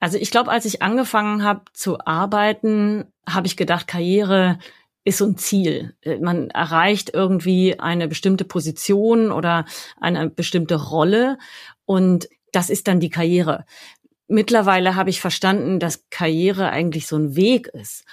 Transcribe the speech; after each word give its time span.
Also 0.00 0.16
ich 0.18 0.30
glaube, 0.30 0.50
als 0.50 0.64
ich 0.64 0.82
angefangen 0.82 1.42
habe 1.42 1.62
zu 1.72 1.98
arbeiten, 2.04 3.06
habe 3.28 3.46
ich 3.46 3.56
gedacht, 3.56 3.86
Karriere 3.88 4.58
ist 5.04 5.18
so 5.18 5.26
ein 5.26 5.38
Ziel. 5.38 5.96
Man 6.20 6.50
erreicht 6.50 7.10
irgendwie 7.14 7.78
eine 7.80 8.08
bestimmte 8.08 8.44
Position 8.44 9.32
oder 9.32 9.64
eine 10.00 10.28
bestimmte 10.28 10.76
Rolle 10.76 11.38
und 11.84 12.28
das 12.52 12.70
ist 12.70 12.88
dann 12.88 13.00
die 13.00 13.10
Karriere. 13.10 13.64
Mittlerweile 14.28 14.94
habe 14.94 15.10
ich 15.10 15.20
verstanden, 15.20 15.80
dass 15.80 16.08
Karriere 16.10 16.70
eigentlich 16.70 17.06
so 17.06 17.16
ein 17.16 17.34
Weg 17.34 17.68
ist 17.68 18.04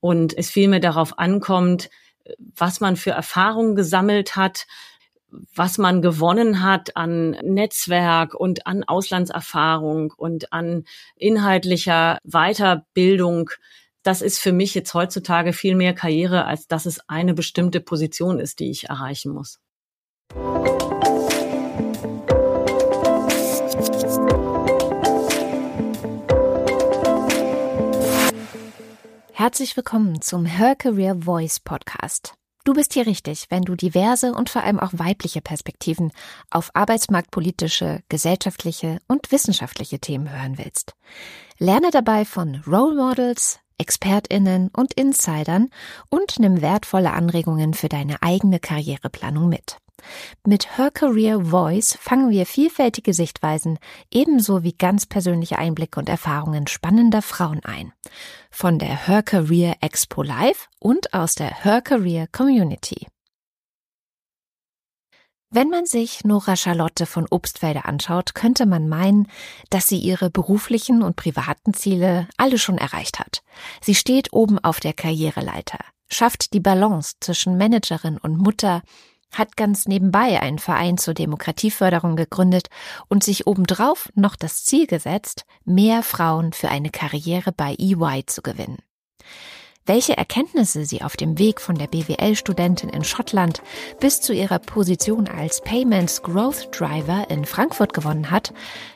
und 0.00 0.36
es 0.36 0.50
vielmehr 0.50 0.80
darauf 0.80 1.18
ankommt, 1.18 1.90
was 2.38 2.80
man 2.80 2.96
für 2.96 3.10
Erfahrungen 3.10 3.74
gesammelt 3.74 4.36
hat, 4.36 4.66
was 5.54 5.78
man 5.78 6.02
gewonnen 6.02 6.62
hat 6.62 6.96
an 6.96 7.30
Netzwerk 7.42 8.34
und 8.34 8.66
an 8.66 8.84
Auslandserfahrung 8.84 10.12
und 10.16 10.52
an 10.52 10.84
inhaltlicher 11.16 12.18
Weiterbildung. 12.24 13.50
Das 14.02 14.22
ist 14.22 14.38
für 14.38 14.52
mich 14.52 14.74
jetzt 14.74 14.94
heutzutage 14.94 15.52
viel 15.52 15.74
mehr 15.74 15.94
Karriere, 15.94 16.44
als 16.44 16.66
dass 16.66 16.86
es 16.86 17.00
eine 17.08 17.34
bestimmte 17.34 17.80
Position 17.80 18.38
ist, 18.38 18.60
die 18.60 18.70
ich 18.70 18.88
erreichen 18.88 19.32
muss. 19.32 19.58
Herzlich 29.32 29.76
willkommen 29.76 30.22
zum 30.22 30.46
Her 30.46 30.74
Career 30.74 31.16
Voice 31.16 31.60
Podcast. 31.60 32.34
Du 32.64 32.72
bist 32.72 32.94
hier 32.94 33.06
richtig, 33.06 33.44
wenn 33.50 33.62
du 33.62 33.74
diverse 33.74 34.32
und 34.32 34.48
vor 34.48 34.62
allem 34.62 34.80
auch 34.80 34.92
weibliche 34.94 35.42
Perspektiven 35.42 36.12
auf 36.50 36.70
arbeitsmarktpolitische, 36.72 38.00
gesellschaftliche 38.08 39.00
und 39.06 39.30
wissenschaftliche 39.30 39.98
Themen 39.98 40.32
hören 40.32 40.56
willst. 40.56 40.94
Lerne 41.58 41.90
dabei 41.90 42.24
von 42.24 42.62
Role 42.66 42.94
Models, 42.94 43.60
ExpertInnen 43.76 44.70
und 44.74 44.94
Insidern 44.94 45.68
und 46.08 46.38
nimm 46.38 46.62
wertvolle 46.62 47.12
Anregungen 47.12 47.74
für 47.74 47.90
deine 47.90 48.22
eigene 48.22 48.60
Karriereplanung 48.60 49.50
mit. 49.50 49.76
Mit 50.46 50.76
Her 50.76 50.90
Career 50.90 51.46
Voice 51.46 51.96
fangen 52.00 52.30
wir 52.30 52.46
vielfältige 52.46 53.14
Sichtweisen 53.14 53.78
ebenso 54.10 54.62
wie 54.62 54.72
ganz 54.72 55.06
persönliche 55.06 55.58
Einblicke 55.58 55.98
und 56.00 56.08
Erfahrungen 56.08 56.66
spannender 56.66 57.22
Frauen 57.22 57.60
ein. 57.64 57.92
Von 58.50 58.78
der 58.78 59.06
Her 59.06 59.22
Career 59.22 59.76
Expo 59.80 60.22
Live 60.22 60.68
und 60.78 61.14
aus 61.14 61.34
der 61.34 61.64
Her 61.64 61.80
Career 61.82 62.26
Community. 62.26 63.06
Wenn 65.54 65.68
man 65.68 65.86
sich 65.86 66.24
Nora 66.24 66.56
Charlotte 66.56 67.06
von 67.06 67.28
Obstfelder 67.30 67.86
anschaut, 67.86 68.34
könnte 68.34 68.66
man 68.66 68.88
meinen, 68.88 69.28
dass 69.70 69.86
sie 69.86 69.98
ihre 69.98 70.28
beruflichen 70.28 71.00
und 71.00 71.14
privaten 71.14 71.74
Ziele 71.74 72.26
alle 72.36 72.58
schon 72.58 72.76
erreicht 72.76 73.20
hat. 73.20 73.44
Sie 73.80 73.94
steht 73.94 74.32
oben 74.32 74.58
auf 74.58 74.80
der 74.80 74.94
Karriereleiter, 74.94 75.78
schafft 76.08 76.54
die 76.54 76.60
Balance 76.60 77.14
zwischen 77.20 77.56
Managerin 77.56 78.18
und 78.18 78.36
Mutter, 78.36 78.82
hat 79.38 79.56
ganz 79.56 79.86
nebenbei 79.86 80.40
einen 80.40 80.58
Verein 80.58 80.98
zur 80.98 81.14
Demokratieförderung 81.14 82.16
gegründet 82.16 82.68
und 83.08 83.24
sich 83.24 83.46
obendrauf 83.46 84.10
noch 84.14 84.36
das 84.36 84.64
Ziel 84.64 84.86
gesetzt, 84.86 85.44
mehr 85.64 86.02
Frauen 86.02 86.52
für 86.52 86.68
eine 86.68 86.90
Karriere 86.90 87.52
bei 87.52 87.74
EY 87.78 88.24
zu 88.26 88.42
gewinnen. 88.42 88.78
Welche 89.86 90.16
Erkenntnisse 90.16 90.86
sie 90.86 91.02
auf 91.02 91.14
dem 91.14 91.38
Weg 91.38 91.60
von 91.60 91.76
der 91.76 91.88
BWL-Studentin 91.88 92.88
in 92.88 93.04
Schottland 93.04 93.60
bis 94.00 94.22
zu 94.22 94.32
ihrer 94.32 94.58
Position 94.58 95.28
als 95.28 95.60
Payments 95.60 96.22
Growth 96.22 96.68
Driver 96.72 97.26
in 97.28 97.44
Frankfurt 97.44 97.92
gewonnen 97.92 98.30
hat, 98.30 98.54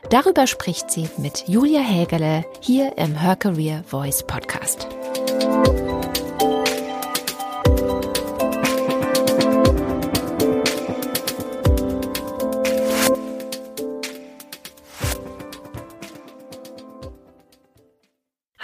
darüber 0.09 0.47
spricht 0.47 0.91
sie 0.91 1.11
mit 1.19 1.45
Julia 1.47 1.81
Hägele 1.81 2.47
hier 2.63 2.97
im 2.97 3.15
Her 3.15 3.37
Career 3.37 3.85
Voice 3.87 4.27
Podcast. 4.27 4.89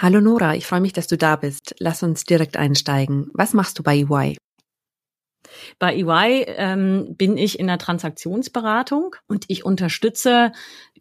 Hallo 0.05 0.21
Nora, 0.21 0.53
ich 0.53 0.67
freue 0.67 0.81
mich, 0.81 0.93
dass 0.93 1.07
du 1.07 1.17
da 1.17 1.35
bist. 1.35 1.73
Lass 1.79 2.03
uns 2.03 2.25
direkt 2.25 2.57
einsteigen. 2.57 3.31
Was 3.33 3.55
machst 3.55 3.79
du 3.79 3.81
bei 3.81 3.97
EY? 3.97 4.37
Bei 5.79 5.95
EY 5.95 6.45
ähm, 6.45 7.15
bin 7.17 7.37
ich 7.37 7.57
in 7.57 7.65
der 7.65 7.79
Transaktionsberatung 7.79 9.15
und 9.27 9.45
ich 9.47 9.65
unterstütze 9.65 10.51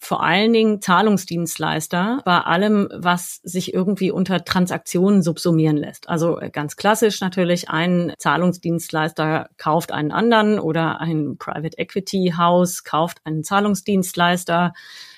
vor 0.00 0.22
allen 0.22 0.54
Dingen 0.54 0.80
Zahlungsdienstleister 0.80 2.22
bei 2.24 2.38
allem, 2.38 2.88
was 2.94 3.40
sich 3.42 3.74
irgendwie 3.74 4.10
unter 4.10 4.42
Transaktionen 4.42 5.20
subsumieren 5.20 5.76
lässt. 5.76 6.08
Also 6.08 6.40
äh, 6.40 6.48
ganz 6.48 6.76
klassisch 6.76 7.20
natürlich, 7.20 7.68
ein 7.68 8.14
Zahlungsdienstleister 8.18 9.50
kauft 9.58 9.92
einen 9.92 10.12
anderen 10.12 10.58
oder 10.58 11.02
ein 11.02 11.36
Private 11.36 11.76
Equity 11.76 12.32
House 12.38 12.84
kauft 12.84 13.18
einen 13.24 13.44
Zahlungsdienstleister 13.44 14.72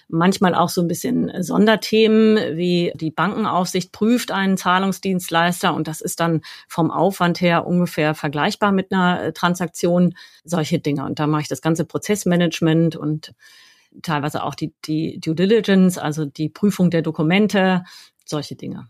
manchmal 0.09 0.55
auch 0.55 0.69
so 0.69 0.81
ein 0.81 0.89
bisschen 0.89 1.31
Sonderthemen, 1.43 2.56
wie 2.56 2.93
die 2.94 3.11
Bankenaufsicht 3.11 3.93
prüft 3.93 4.31
einen 4.31 4.56
Zahlungsdienstleister 4.56 5.75
und 5.75 5.89
das 5.89 6.00
ist 6.00 6.21
dann 6.21 6.43
vom 6.69 6.91
Aufwand 6.91 7.41
her 7.41 7.67
ungefähr 7.67 8.15
vergleichbar 8.15 8.72
mit 8.72 8.93
einer 8.93 9.22
äh, 9.22 9.33
Transaktion, 9.33 10.15
solche 10.44 10.78
Dinge. 10.78 11.05
Und 11.05 11.19
da 11.19 11.27
mache 11.27 11.43
ich 11.43 11.49
das 11.49 11.62
ganze 11.62 11.84
Prozessmanagement 11.84 12.97
und 12.97 13.34
teilweise 14.03 14.44
auch 14.44 14.55
die, 14.55 14.72
die 14.84 15.19
Due 15.21 15.34
Diligence, 15.34 15.99
also 15.99 16.25
die 16.25 16.49
Prüfung 16.49 16.91
der 16.91 17.03
Dokumente, 17.03 17.84
solche 18.25 18.56
Dinge. 18.56 18.88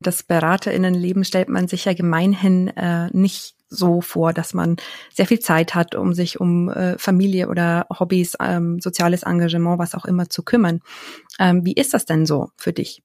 Das 0.00 0.22
Beraterinnenleben 0.22 1.24
stellt 1.24 1.48
man 1.48 1.66
sich 1.66 1.84
ja 1.86 1.92
gemeinhin 1.92 2.68
äh, 2.68 3.08
nicht 3.12 3.57
so 3.68 4.00
vor, 4.00 4.32
dass 4.32 4.54
man 4.54 4.76
sehr 5.12 5.26
viel 5.26 5.40
Zeit 5.40 5.74
hat, 5.74 5.94
um 5.94 6.14
sich 6.14 6.40
um 6.40 6.68
äh, 6.70 6.98
Familie 6.98 7.48
oder 7.48 7.86
Hobbys, 7.90 8.36
ähm, 8.40 8.80
soziales 8.80 9.22
Engagement, 9.22 9.78
was 9.78 9.94
auch 9.94 10.04
immer 10.04 10.28
zu 10.30 10.42
kümmern. 10.42 10.80
Ähm, 11.38 11.64
wie 11.64 11.74
ist 11.74 11.94
das 11.94 12.04
denn 12.04 12.26
so 12.26 12.50
für 12.56 12.72
dich? 12.72 13.02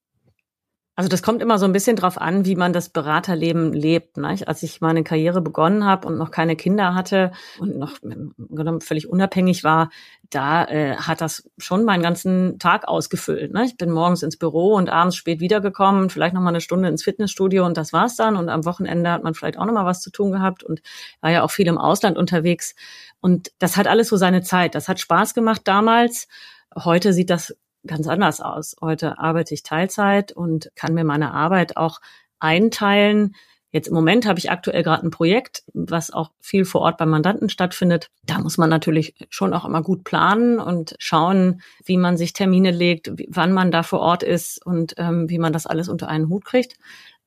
Also 0.95 1.09
das 1.09 1.23
kommt 1.23 1.41
immer 1.41 1.57
so 1.57 1.65
ein 1.65 1.73
bisschen 1.73 1.95
drauf 1.95 2.21
an, 2.21 2.45
wie 2.45 2.55
man 2.55 2.71
das 2.71 2.89
Beraterleben 2.89 3.73
lebt. 3.73 4.17
Ne? 4.17 4.37
Als 4.45 4.61
ich 4.61 4.79
meine 4.79 5.03
Karriere 5.03 5.41
begonnen 5.41 5.85
habe 5.85 6.07
und 6.07 6.19
noch 6.19 6.29
keine 6.29 6.55
Kinder 6.55 6.93
hatte 6.93 7.31
und 7.57 7.77
noch 7.77 7.93
genommen 8.01 8.79
völlig 8.79 9.09
unabhängig 9.09 9.63
war, 9.63 9.89
da 10.29 10.65
äh, 10.65 10.95
hat 10.97 11.21
das 11.21 11.49
schon 11.57 11.83
meinen 11.83 12.03
ganzen 12.03 12.59
Tag 12.59 12.87
ausgefüllt. 12.87 13.53
Ne? 13.53 13.65
Ich 13.65 13.75
bin 13.75 13.89
morgens 13.89 14.21
ins 14.21 14.37
Büro 14.37 14.75
und 14.75 14.91
abends 14.91 15.15
spät 15.15 15.39
wiedergekommen, 15.39 16.11
vielleicht 16.11 16.35
noch 16.35 16.41
mal 16.41 16.49
eine 16.49 16.61
Stunde 16.61 16.89
ins 16.89 17.03
Fitnessstudio 17.03 17.65
und 17.65 17.75
das 17.75 17.91
war's 17.91 18.15
dann. 18.15 18.35
Und 18.35 18.49
am 18.49 18.63
Wochenende 18.65 19.09
hat 19.11 19.23
man 19.23 19.33
vielleicht 19.33 19.57
auch 19.57 19.65
noch 19.65 19.73
mal 19.73 19.85
was 19.85 20.01
zu 20.01 20.11
tun 20.11 20.31
gehabt 20.31 20.63
und 20.63 20.83
war 21.21 21.31
ja 21.31 21.41
auch 21.41 21.51
viel 21.51 21.67
im 21.67 21.79
Ausland 21.79 22.19
unterwegs. 22.19 22.75
Und 23.19 23.51
das 23.57 23.77
hat 23.77 23.87
alles 23.87 24.09
so 24.09 24.17
seine 24.17 24.43
Zeit. 24.43 24.75
Das 24.75 24.87
hat 24.87 24.99
Spaß 24.99 25.33
gemacht 25.33 25.61
damals. 25.63 26.27
Heute 26.75 27.13
sieht 27.13 27.31
das 27.31 27.55
ganz 27.85 28.07
anders 28.07 28.41
aus. 28.41 28.75
Heute 28.81 29.19
arbeite 29.19 29.53
ich 29.53 29.63
Teilzeit 29.63 30.31
und 30.31 30.71
kann 30.75 30.93
mir 30.93 31.03
meine 31.03 31.33
Arbeit 31.33 31.77
auch 31.77 31.99
einteilen. 32.39 33.35
Jetzt 33.71 33.87
im 33.87 33.95
Moment 33.95 34.27
habe 34.27 34.37
ich 34.37 34.51
aktuell 34.51 34.83
gerade 34.83 35.05
ein 35.05 35.09
Projekt, 35.09 35.63
was 35.73 36.11
auch 36.11 36.29
viel 36.39 36.63
vor 36.63 36.81
Ort 36.81 36.97
beim 36.99 37.09
Mandanten 37.09 37.49
stattfindet. 37.49 38.11
Da 38.23 38.37
muss 38.37 38.59
man 38.59 38.69
natürlich 38.69 39.15
schon 39.29 39.51
auch 39.53 39.65
immer 39.65 39.81
gut 39.81 40.03
planen 40.03 40.59
und 40.59 40.95
schauen, 40.99 41.61
wie 41.83 41.97
man 41.97 42.15
sich 42.15 42.33
Termine 42.33 42.69
legt, 42.69 43.11
wann 43.29 43.51
man 43.51 43.71
da 43.71 43.81
vor 43.81 43.99
Ort 43.99 44.21
ist 44.21 44.63
und 44.63 44.93
ähm, 44.97 45.27
wie 45.27 45.39
man 45.39 45.53
das 45.53 45.65
alles 45.65 45.89
unter 45.89 46.07
einen 46.07 46.29
Hut 46.29 46.45
kriegt. 46.45 46.77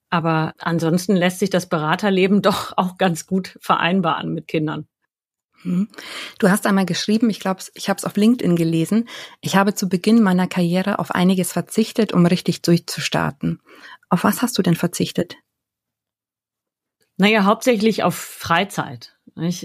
Aber 0.09 0.55
ansonsten 0.59 1.17
lässt 1.17 1.41
sich 1.41 1.51
das 1.51 1.69
Beraterleben 1.69 2.43
doch 2.43 2.75
auch 2.77 2.97
ganz 2.97 3.27
gut 3.27 3.59
vereinbaren 3.61 4.33
mit 4.33 4.47
Kindern. 4.47 4.87
Mhm. 5.63 5.89
Du 6.39 6.51
hast 6.51 6.67
einmal 6.67 6.87
geschrieben, 6.87 7.31
ich 7.31 7.41
glaube, 7.41 7.61
ich 7.75 7.89
habe 7.89 7.99
es 7.99 8.05
auf 8.05 8.17
LinkedIn 8.17 8.57
gelesen, 8.57 9.09
ich 9.41 9.57
habe 9.57 9.75
zu 9.75 9.89
Beginn 9.89 10.23
meiner 10.23 10.47
Karriere 10.47 10.99
auf 10.99 11.11
einiges 11.11 11.53
verzichtet, 11.53 12.13
um 12.13 12.27
richtig 12.27 12.63
durchzustarten. 12.63 13.61
Auf 14.09 14.25
was 14.25 14.43
hast 14.43 14.57
du 14.59 14.63
denn 14.63 14.77
verzichtet? 14.77 15.37
Naja, 17.19 17.45
hauptsächlich 17.45 18.03
auf 18.03 18.15
Freizeit. 18.15 19.17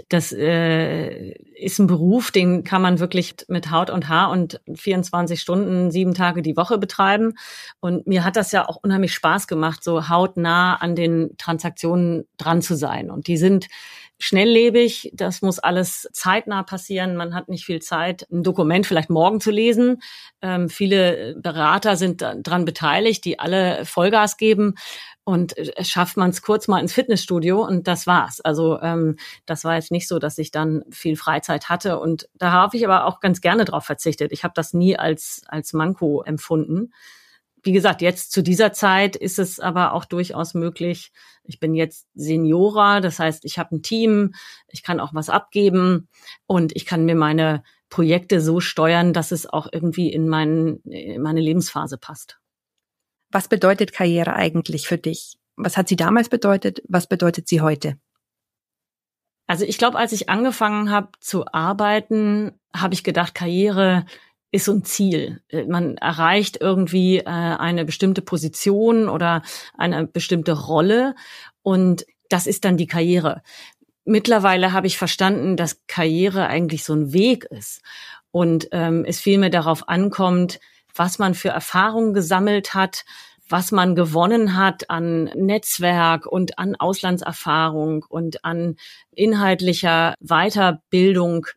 Das 0.09 0.33
äh, 0.33 1.31
ist 1.55 1.79
ein 1.79 1.87
Beruf, 1.87 2.31
den 2.31 2.63
kann 2.63 2.81
man 2.81 2.99
wirklich 2.99 3.35
mit 3.47 3.71
Haut 3.71 3.89
und 3.89 4.09
Haar 4.09 4.29
und 4.29 4.59
24 4.73 5.39
Stunden, 5.39 5.91
sieben 5.91 6.13
Tage 6.13 6.41
die 6.41 6.57
Woche 6.57 6.77
betreiben. 6.77 7.35
Und 7.79 8.05
mir 8.05 8.25
hat 8.25 8.35
das 8.35 8.51
ja 8.51 8.67
auch 8.67 8.77
unheimlich 8.83 9.13
Spaß 9.13 9.47
gemacht, 9.47 9.83
so 9.83 10.09
hautnah 10.09 10.75
an 10.75 10.95
den 10.95 11.37
Transaktionen 11.37 12.25
dran 12.37 12.61
zu 12.61 12.75
sein. 12.75 13.09
Und 13.09 13.27
die 13.27 13.37
sind 13.37 13.67
schnelllebig, 14.21 15.11
das 15.13 15.41
muss 15.41 15.57
alles 15.57 16.07
zeitnah 16.13 16.61
passieren. 16.61 17.15
Man 17.15 17.33
hat 17.33 17.49
nicht 17.49 17.65
viel 17.65 17.81
Zeit, 17.81 18.27
ein 18.31 18.43
Dokument 18.43 18.85
vielleicht 18.85 19.09
morgen 19.09 19.41
zu 19.41 19.49
lesen. 19.49 20.01
Ähm, 20.41 20.69
viele 20.69 21.35
Berater 21.39 21.97
sind 21.97 22.21
daran 22.21 22.65
beteiligt, 22.65 23.25
die 23.25 23.39
alle 23.39 23.83
Vollgas 23.83 24.37
geben. 24.37 24.75
Und 25.23 25.57
äh, 25.57 25.83
schafft 25.83 26.17
man 26.17 26.29
es 26.29 26.43
kurz 26.43 26.67
mal 26.67 26.79
ins 26.79 26.93
Fitnessstudio 26.93 27.65
und 27.65 27.87
das 27.87 28.05
war's. 28.05 28.41
Also 28.41 28.79
ähm, 28.81 29.17
das 29.47 29.63
war 29.63 29.75
jetzt 29.75 29.91
nicht 29.91 30.07
so, 30.07 30.19
dass 30.19 30.37
ich 30.37 30.51
dann 30.51 30.83
viel 30.91 31.15
Freizeit 31.15 31.69
hatte. 31.69 31.99
Und 31.99 32.29
da 32.35 32.51
habe 32.51 32.77
ich 32.77 32.85
aber 32.85 33.05
auch 33.05 33.21
ganz 33.21 33.41
gerne 33.41 33.65
drauf 33.65 33.85
verzichtet. 33.85 34.31
Ich 34.31 34.43
habe 34.43 34.53
das 34.55 34.73
nie 34.73 34.97
als, 34.97 35.41
als 35.47 35.73
Manko 35.73 36.21
empfunden. 36.21 36.91
Wie 37.63 37.71
gesagt, 37.71 38.01
jetzt 38.01 38.31
zu 38.31 38.41
dieser 38.41 38.73
Zeit 38.73 39.15
ist 39.15 39.39
es 39.39 39.59
aber 39.59 39.93
auch 39.93 40.05
durchaus 40.05 40.53
möglich. 40.53 41.11
Ich 41.43 41.59
bin 41.59 41.75
jetzt 41.75 42.07
Seniora, 42.13 43.01
das 43.01 43.19
heißt, 43.19 43.45
ich 43.45 43.59
habe 43.59 43.75
ein 43.75 43.83
Team, 43.83 44.33
ich 44.67 44.83
kann 44.83 44.99
auch 44.99 45.13
was 45.13 45.29
abgeben 45.29 46.07
und 46.47 46.75
ich 46.75 46.85
kann 46.85 47.05
mir 47.05 47.15
meine 47.15 47.63
Projekte 47.89 48.41
so 48.41 48.59
steuern, 48.59 49.13
dass 49.13 49.31
es 49.31 49.45
auch 49.45 49.67
irgendwie 49.71 50.11
in, 50.11 50.27
mein, 50.27 50.77
in 50.85 51.21
meine 51.21 51.41
Lebensphase 51.41 51.97
passt. 51.97 52.39
Was 53.29 53.47
bedeutet 53.47 53.93
Karriere 53.93 54.33
eigentlich 54.33 54.87
für 54.87 54.97
dich? 54.97 55.37
Was 55.55 55.77
hat 55.77 55.87
sie 55.87 55.95
damals 55.95 56.29
bedeutet? 56.29 56.81
Was 56.87 57.07
bedeutet 57.07 57.47
sie 57.47 57.61
heute? 57.61 57.97
Also 59.47 59.65
ich 59.65 59.77
glaube, 59.77 59.97
als 59.97 60.13
ich 60.13 60.29
angefangen 60.29 60.91
habe 60.91 61.09
zu 61.19 61.45
arbeiten, 61.45 62.53
habe 62.73 62.93
ich 62.93 63.03
gedacht, 63.03 63.35
Karriere 63.35 64.05
ist 64.51 64.65
so 64.65 64.73
ein 64.73 64.83
Ziel. 64.83 65.41
Man 65.67 65.97
erreicht 65.97 66.57
irgendwie 66.59 67.19
äh, 67.19 67.25
eine 67.25 67.85
bestimmte 67.85 68.21
Position 68.21 69.07
oder 69.07 69.41
eine 69.77 70.07
bestimmte 70.07 70.53
Rolle 70.53 71.15
und 71.63 72.05
das 72.29 72.47
ist 72.47 72.65
dann 72.65 72.77
die 72.77 72.87
Karriere. 72.87 73.41
Mittlerweile 74.03 74.73
habe 74.73 74.87
ich 74.87 74.97
verstanden, 74.97 75.57
dass 75.57 75.85
Karriere 75.87 76.47
eigentlich 76.47 76.83
so 76.83 76.93
ein 76.93 77.13
Weg 77.13 77.45
ist 77.45 77.81
und 78.31 78.67
ähm, 78.71 79.05
es 79.05 79.19
vielmehr 79.19 79.49
darauf 79.49 79.87
ankommt, 79.87 80.59
was 80.95 81.19
man 81.19 81.33
für 81.33 81.49
Erfahrungen 81.49 82.13
gesammelt 82.13 82.73
hat, 82.73 83.05
was 83.47 83.71
man 83.71 83.95
gewonnen 83.95 84.55
hat 84.55 84.89
an 84.89 85.25
Netzwerk 85.35 86.25
und 86.25 86.57
an 86.57 86.75
Auslandserfahrung 86.75 88.05
und 88.07 88.43
an 88.45 88.77
inhaltlicher 89.11 90.15
Weiterbildung. 90.19 91.47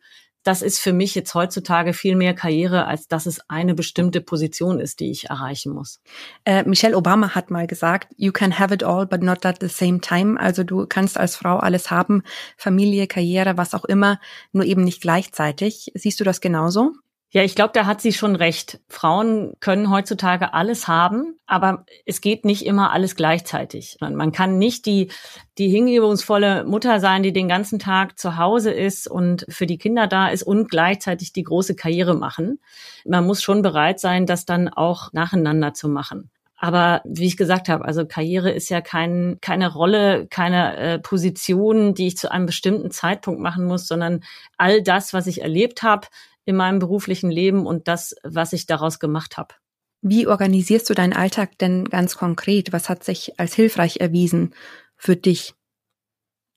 Das 0.45 0.61
ist 0.61 0.77
für 0.77 0.93
mich 0.93 1.15
jetzt 1.15 1.33
heutzutage 1.33 1.91
viel 1.93 2.15
mehr 2.15 2.35
Karriere, 2.35 2.85
als 2.85 3.07
dass 3.07 3.25
es 3.25 3.41
eine 3.49 3.73
bestimmte 3.73 4.21
Position 4.21 4.79
ist, 4.79 4.99
die 4.99 5.09
ich 5.09 5.25
erreichen 5.25 5.73
muss. 5.73 5.99
Äh, 6.45 6.63
Michelle 6.63 6.95
Obama 6.95 7.33
hat 7.33 7.49
mal 7.49 7.65
gesagt, 7.65 8.13
you 8.15 8.31
can 8.31 8.59
have 8.59 8.71
it 8.71 8.83
all, 8.83 9.07
but 9.07 9.23
not 9.23 9.43
at 9.43 9.57
the 9.59 9.67
same 9.67 10.01
time. 10.01 10.39
Also 10.39 10.63
du 10.63 10.85
kannst 10.85 11.17
als 11.17 11.35
Frau 11.35 11.57
alles 11.57 11.89
haben, 11.89 12.21
Familie, 12.57 13.07
Karriere, 13.07 13.57
was 13.57 13.73
auch 13.73 13.85
immer, 13.85 14.19
nur 14.51 14.65
eben 14.65 14.83
nicht 14.83 15.01
gleichzeitig. 15.01 15.91
Siehst 15.95 16.19
du 16.19 16.23
das 16.23 16.41
genauso? 16.41 16.93
Ja, 17.35 17.43
ich 17.43 17.53
glaube, 17.53 17.71
da 17.73 17.85
hat 17.85 17.99
sie 17.99 18.13
schon 18.13 18.37
recht. 18.37 18.79
Frauen 18.87 19.55
können 19.59 19.91
heutzutage 19.91 20.53
alles 20.53 20.87
haben, 20.87 21.37
aber 21.45 21.85
es 22.05 22.21
geht 22.21 22.45
nicht 22.45 22.65
immer 22.65 22.93
alles 22.93 23.17
gleichzeitig. 23.17 23.97
Man 23.99 24.31
kann 24.31 24.57
nicht 24.57 24.85
die, 24.85 25.11
die 25.57 25.67
hingebungsvolle 25.67 26.63
Mutter 26.63 27.01
sein, 27.01 27.23
die 27.23 27.33
den 27.33 27.49
ganzen 27.49 27.77
Tag 27.77 28.17
zu 28.17 28.37
Hause 28.37 28.71
ist 28.71 29.05
und 29.09 29.45
für 29.49 29.65
die 29.65 29.77
Kinder 29.77 30.07
da 30.07 30.29
ist 30.29 30.43
und 30.43 30.69
gleichzeitig 30.69 31.33
die 31.33 31.43
große 31.43 31.75
Karriere 31.75 32.15
machen. 32.15 32.61
Man 33.03 33.25
muss 33.25 33.43
schon 33.43 33.61
bereit 33.61 33.99
sein, 33.99 34.25
das 34.25 34.45
dann 34.45 34.69
auch 34.69 35.11
nacheinander 35.11 35.73
zu 35.73 35.89
machen. 35.89 36.29
Aber 36.57 37.01
wie 37.03 37.27
ich 37.27 37.35
gesagt 37.35 37.67
habe, 37.67 37.83
also 37.83 38.05
Karriere 38.05 38.49
ist 38.49 38.69
ja 38.69 38.79
kein, 38.79 39.39
keine 39.41 39.73
Rolle, 39.73 40.25
keine 40.27 40.77
äh, 40.77 40.99
Position, 40.99 41.95
die 41.95 42.07
ich 42.07 42.17
zu 42.17 42.31
einem 42.31 42.45
bestimmten 42.45 42.91
Zeitpunkt 42.91 43.41
machen 43.41 43.65
muss, 43.65 43.89
sondern 43.89 44.23
all 44.57 44.81
das, 44.81 45.13
was 45.13 45.27
ich 45.27 45.41
erlebt 45.41 45.83
habe, 45.83 46.07
in 46.45 46.55
meinem 46.55 46.79
beruflichen 46.79 47.31
Leben 47.31 47.65
und 47.65 47.87
das, 47.87 48.15
was 48.23 48.53
ich 48.53 48.65
daraus 48.65 48.99
gemacht 48.99 49.37
habe. 49.37 49.55
Wie 50.01 50.27
organisierst 50.27 50.89
du 50.89 50.93
deinen 50.93 51.13
Alltag 51.13 51.57
denn 51.57 51.85
ganz 51.85 52.15
konkret? 52.15 52.71
Was 52.71 52.89
hat 52.89 53.03
sich 53.03 53.39
als 53.39 53.55
hilfreich 53.55 53.97
erwiesen 54.01 54.53
für 54.95 55.15
dich 55.15 55.55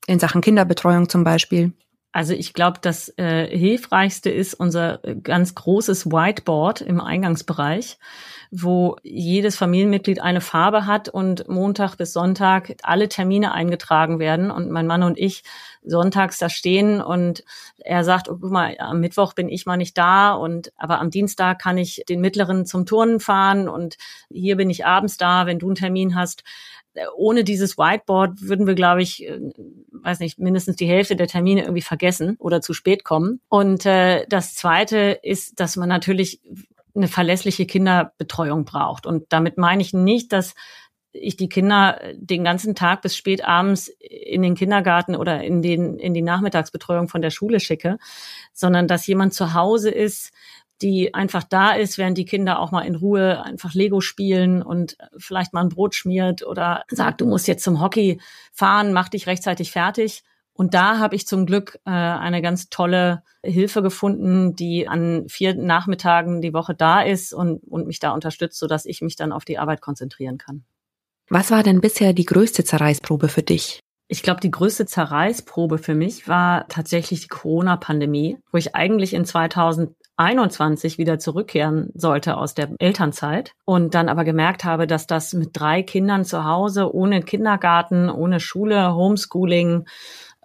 in 0.05 0.19
Sachen 0.19 0.41
Kinderbetreuung 0.41 1.09
zum 1.09 1.23
Beispiel? 1.23 1.73
Also 2.11 2.33
ich 2.33 2.53
glaube, 2.53 2.79
das 2.81 3.13
äh, 3.17 3.45
Hilfreichste 3.55 4.31
ist 4.31 4.55
unser 4.55 5.03
äh, 5.05 5.15
ganz 5.15 5.53
großes 5.53 6.07
Whiteboard 6.07 6.81
im 6.81 6.99
Eingangsbereich, 6.99 7.99
wo 8.49 8.97
jedes 9.03 9.55
Familienmitglied 9.55 10.19
eine 10.19 10.41
Farbe 10.41 10.87
hat 10.87 11.09
und 11.09 11.47
Montag 11.47 11.97
bis 11.97 12.13
Sonntag 12.13 12.75
alle 12.81 13.09
Termine 13.09 13.53
eingetragen 13.53 14.17
werden 14.17 14.49
und 14.49 14.71
mein 14.71 14.87
Mann 14.87 15.03
und 15.03 15.19
ich 15.19 15.43
sonntags 15.83 16.39
da 16.39 16.49
stehen 16.49 16.99
und 16.99 17.43
er 17.77 18.03
sagt, 18.03 18.27
oh, 18.27 18.37
guck 18.41 18.51
mal, 18.51 18.75
am 18.79 19.01
Mittwoch 19.01 19.33
bin 19.33 19.47
ich 19.47 19.67
mal 19.67 19.77
nicht 19.77 19.95
da 19.95 20.33
und 20.33 20.73
aber 20.77 20.99
am 20.99 21.11
Dienstag 21.11 21.59
kann 21.61 21.77
ich 21.77 22.03
den 22.09 22.21
Mittleren 22.21 22.65
zum 22.65 22.87
Turnen 22.87 23.19
fahren 23.19 23.69
und 23.69 23.97
hier 24.31 24.55
bin 24.55 24.71
ich 24.71 24.83
abends 24.83 25.17
da, 25.17 25.45
wenn 25.45 25.59
du 25.59 25.67
einen 25.67 25.75
Termin 25.75 26.15
hast 26.15 26.43
ohne 27.15 27.43
dieses 27.43 27.77
Whiteboard 27.77 28.41
würden 28.41 28.67
wir, 28.67 28.75
glaube 28.75 29.01
ich, 29.01 29.27
äh, 29.27 29.39
weiß 29.91 30.19
nicht, 30.19 30.39
mindestens 30.39 30.75
die 30.75 30.87
Hälfte 30.87 31.15
der 31.15 31.27
Termine 31.27 31.61
irgendwie 31.61 31.81
vergessen 31.81 32.35
oder 32.39 32.61
zu 32.61 32.73
spät 32.73 33.03
kommen. 33.03 33.41
Und 33.49 33.85
äh, 33.85 34.25
das 34.27 34.55
Zweite 34.55 35.19
ist, 35.21 35.59
dass 35.59 35.75
man 35.75 35.89
natürlich 35.89 36.41
eine 36.95 37.07
verlässliche 37.07 37.65
Kinderbetreuung 37.65 38.65
braucht. 38.65 39.05
Und 39.05 39.25
damit 39.29 39.57
meine 39.57 39.81
ich 39.81 39.93
nicht, 39.93 40.33
dass 40.33 40.53
ich 41.11 41.37
die 41.37 41.49
Kinder 41.49 41.99
den 42.13 42.43
ganzen 42.43 42.75
Tag 42.75 43.01
bis 43.01 43.15
spät 43.17 43.43
abends 43.43 43.87
in 43.99 44.41
den 44.41 44.55
Kindergarten 44.55 45.15
oder 45.15 45.43
in 45.43 45.61
den 45.61 45.97
in 45.97 46.13
die 46.13 46.21
Nachmittagsbetreuung 46.21 47.07
von 47.07 47.21
der 47.21 47.31
Schule 47.31 47.59
schicke, 47.59 47.97
sondern 48.53 48.87
dass 48.87 49.07
jemand 49.07 49.33
zu 49.33 49.53
Hause 49.53 49.89
ist, 49.89 50.31
die 50.81 51.13
einfach 51.13 51.43
da 51.43 51.71
ist, 51.71 51.97
während 51.97 52.17
die 52.17 52.25
Kinder 52.25 52.59
auch 52.59 52.71
mal 52.71 52.81
in 52.81 52.95
Ruhe 52.95 53.43
einfach 53.43 53.73
Lego 53.73 54.01
spielen 54.01 54.61
und 54.61 54.97
vielleicht 55.17 55.53
mal 55.53 55.61
ein 55.61 55.69
Brot 55.69 55.95
schmiert 55.95 56.45
oder 56.45 56.83
sagt, 56.89 57.21
du 57.21 57.25
musst 57.25 57.47
jetzt 57.47 57.63
zum 57.63 57.81
Hockey 57.81 58.19
fahren, 58.53 58.93
mach 58.93 59.09
dich 59.09 59.27
rechtzeitig 59.27 59.71
fertig. 59.71 60.23
Und 60.53 60.73
da 60.73 60.99
habe 60.99 61.15
ich 61.15 61.25
zum 61.25 61.45
Glück 61.45 61.79
äh, 61.85 61.89
eine 61.89 62.41
ganz 62.41 62.69
tolle 62.69 63.23
Hilfe 63.41 63.81
gefunden, 63.81 64.55
die 64.57 64.89
an 64.89 65.29
vier 65.29 65.55
Nachmittagen 65.55 66.41
die 66.41 66.53
Woche 66.53 66.75
da 66.75 67.01
ist 67.01 67.33
und, 67.33 67.63
und 67.63 67.87
mich 67.87 67.99
da 67.99 68.11
unterstützt, 68.11 68.59
sodass 68.59 68.85
ich 68.85 69.01
mich 69.01 69.15
dann 69.15 69.31
auf 69.31 69.45
die 69.45 69.57
Arbeit 69.57 69.79
konzentrieren 69.79 70.37
kann. 70.37 70.65
Was 71.29 71.51
war 71.51 71.63
denn 71.63 71.79
bisher 71.79 72.11
die 72.11 72.25
größte 72.25 72.65
Zerreißprobe 72.65 73.29
für 73.29 73.43
dich? 73.43 73.79
Ich 74.11 74.23
glaube, 74.23 74.41
die 74.41 74.49
größte 74.49 74.87
Zerreißprobe 74.87 75.77
für 75.77 75.93
mich 75.93 76.27
war 76.27 76.67
tatsächlich 76.67 77.21
die 77.21 77.27
Corona-Pandemie, 77.27 78.39
wo 78.51 78.57
ich 78.57 78.75
eigentlich 78.75 79.13
in 79.13 79.23
2021 80.19 80.97
wieder 80.97 81.17
zurückkehren 81.17 81.91
sollte 81.93 82.35
aus 82.35 82.53
der 82.53 82.71
Elternzeit 82.77 83.53
und 83.63 83.95
dann 83.95 84.09
aber 84.09 84.25
gemerkt 84.25 84.65
habe, 84.65 84.85
dass 84.85 85.07
das 85.07 85.33
mit 85.33 85.51
drei 85.53 85.81
Kindern 85.81 86.25
zu 86.25 86.43
Hause, 86.43 86.93
ohne 86.93 87.21
Kindergarten, 87.21 88.09
ohne 88.09 88.41
Schule, 88.41 88.93
Homeschooling 88.93 89.85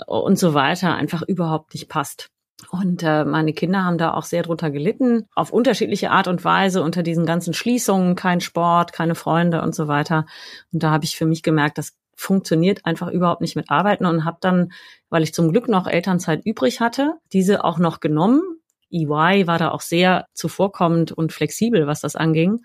und 0.07 0.39
so 0.39 0.55
weiter 0.55 0.95
einfach 0.95 1.23
überhaupt 1.23 1.75
nicht 1.75 1.89
passt. 1.89 2.29
Und 2.71 3.03
äh, 3.03 3.25
meine 3.25 3.53
Kinder 3.53 3.85
haben 3.85 3.99
da 3.99 4.15
auch 4.15 4.23
sehr 4.23 4.45
drunter 4.45 4.71
gelitten, 4.71 5.27
auf 5.35 5.53
unterschiedliche 5.53 6.13
Art 6.13 6.29
und 6.29 6.45
Weise 6.45 6.81
unter 6.81 7.03
diesen 7.03 7.27
ganzen 7.27 7.53
Schließungen, 7.53 8.15
kein 8.15 8.41
Sport, 8.41 8.93
keine 8.93 9.17
Freunde 9.17 9.61
und 9.61 9.75
so 9.75 9.89
weiter. 9.89 10.25
Und 10.73 10.85
da 10.85 10.93
habe 10.93 11.05
ich 11.05 11.17
für 11.17 11.27
mich 11.27 11.43
gemerkt, 11.43 11.79
das 11.79 11.97
funktioniert 12.17 12.87
einfach 12.87 13.09
überhaupt 13.09 13.41
nicht 13.41 13.57
mit 13.57 13.71
Arbeiten 13.71 14.07
und 14.07 14.25
habe 14.25 14.39
dann, 14.41 14.71
weil 15.11 15.25
ich 15.25 15.35
zum 15.35 15.51
Glück 15.51 15.69
noch 15.69 15.89
Elternzeit 15.89 16.47
übrig 16.47 16.81
hatte, 16.81 17.15
diese 17.33 17.65
auch 17.65 17.79
noch 17.79 17.99
genommen. 17.99 18.41
EY 18.95 19.47
war 19.47 19.59
da 19.59 19.71
auch 19.71 19.81
sehr 19.81 20.27
zuvorkommend 20.35 21.13
und 21.13 21.33
flexibel, 21.33 21.87
was 21.87 22.01
das 22.01 22.17
anging 22.17 22.61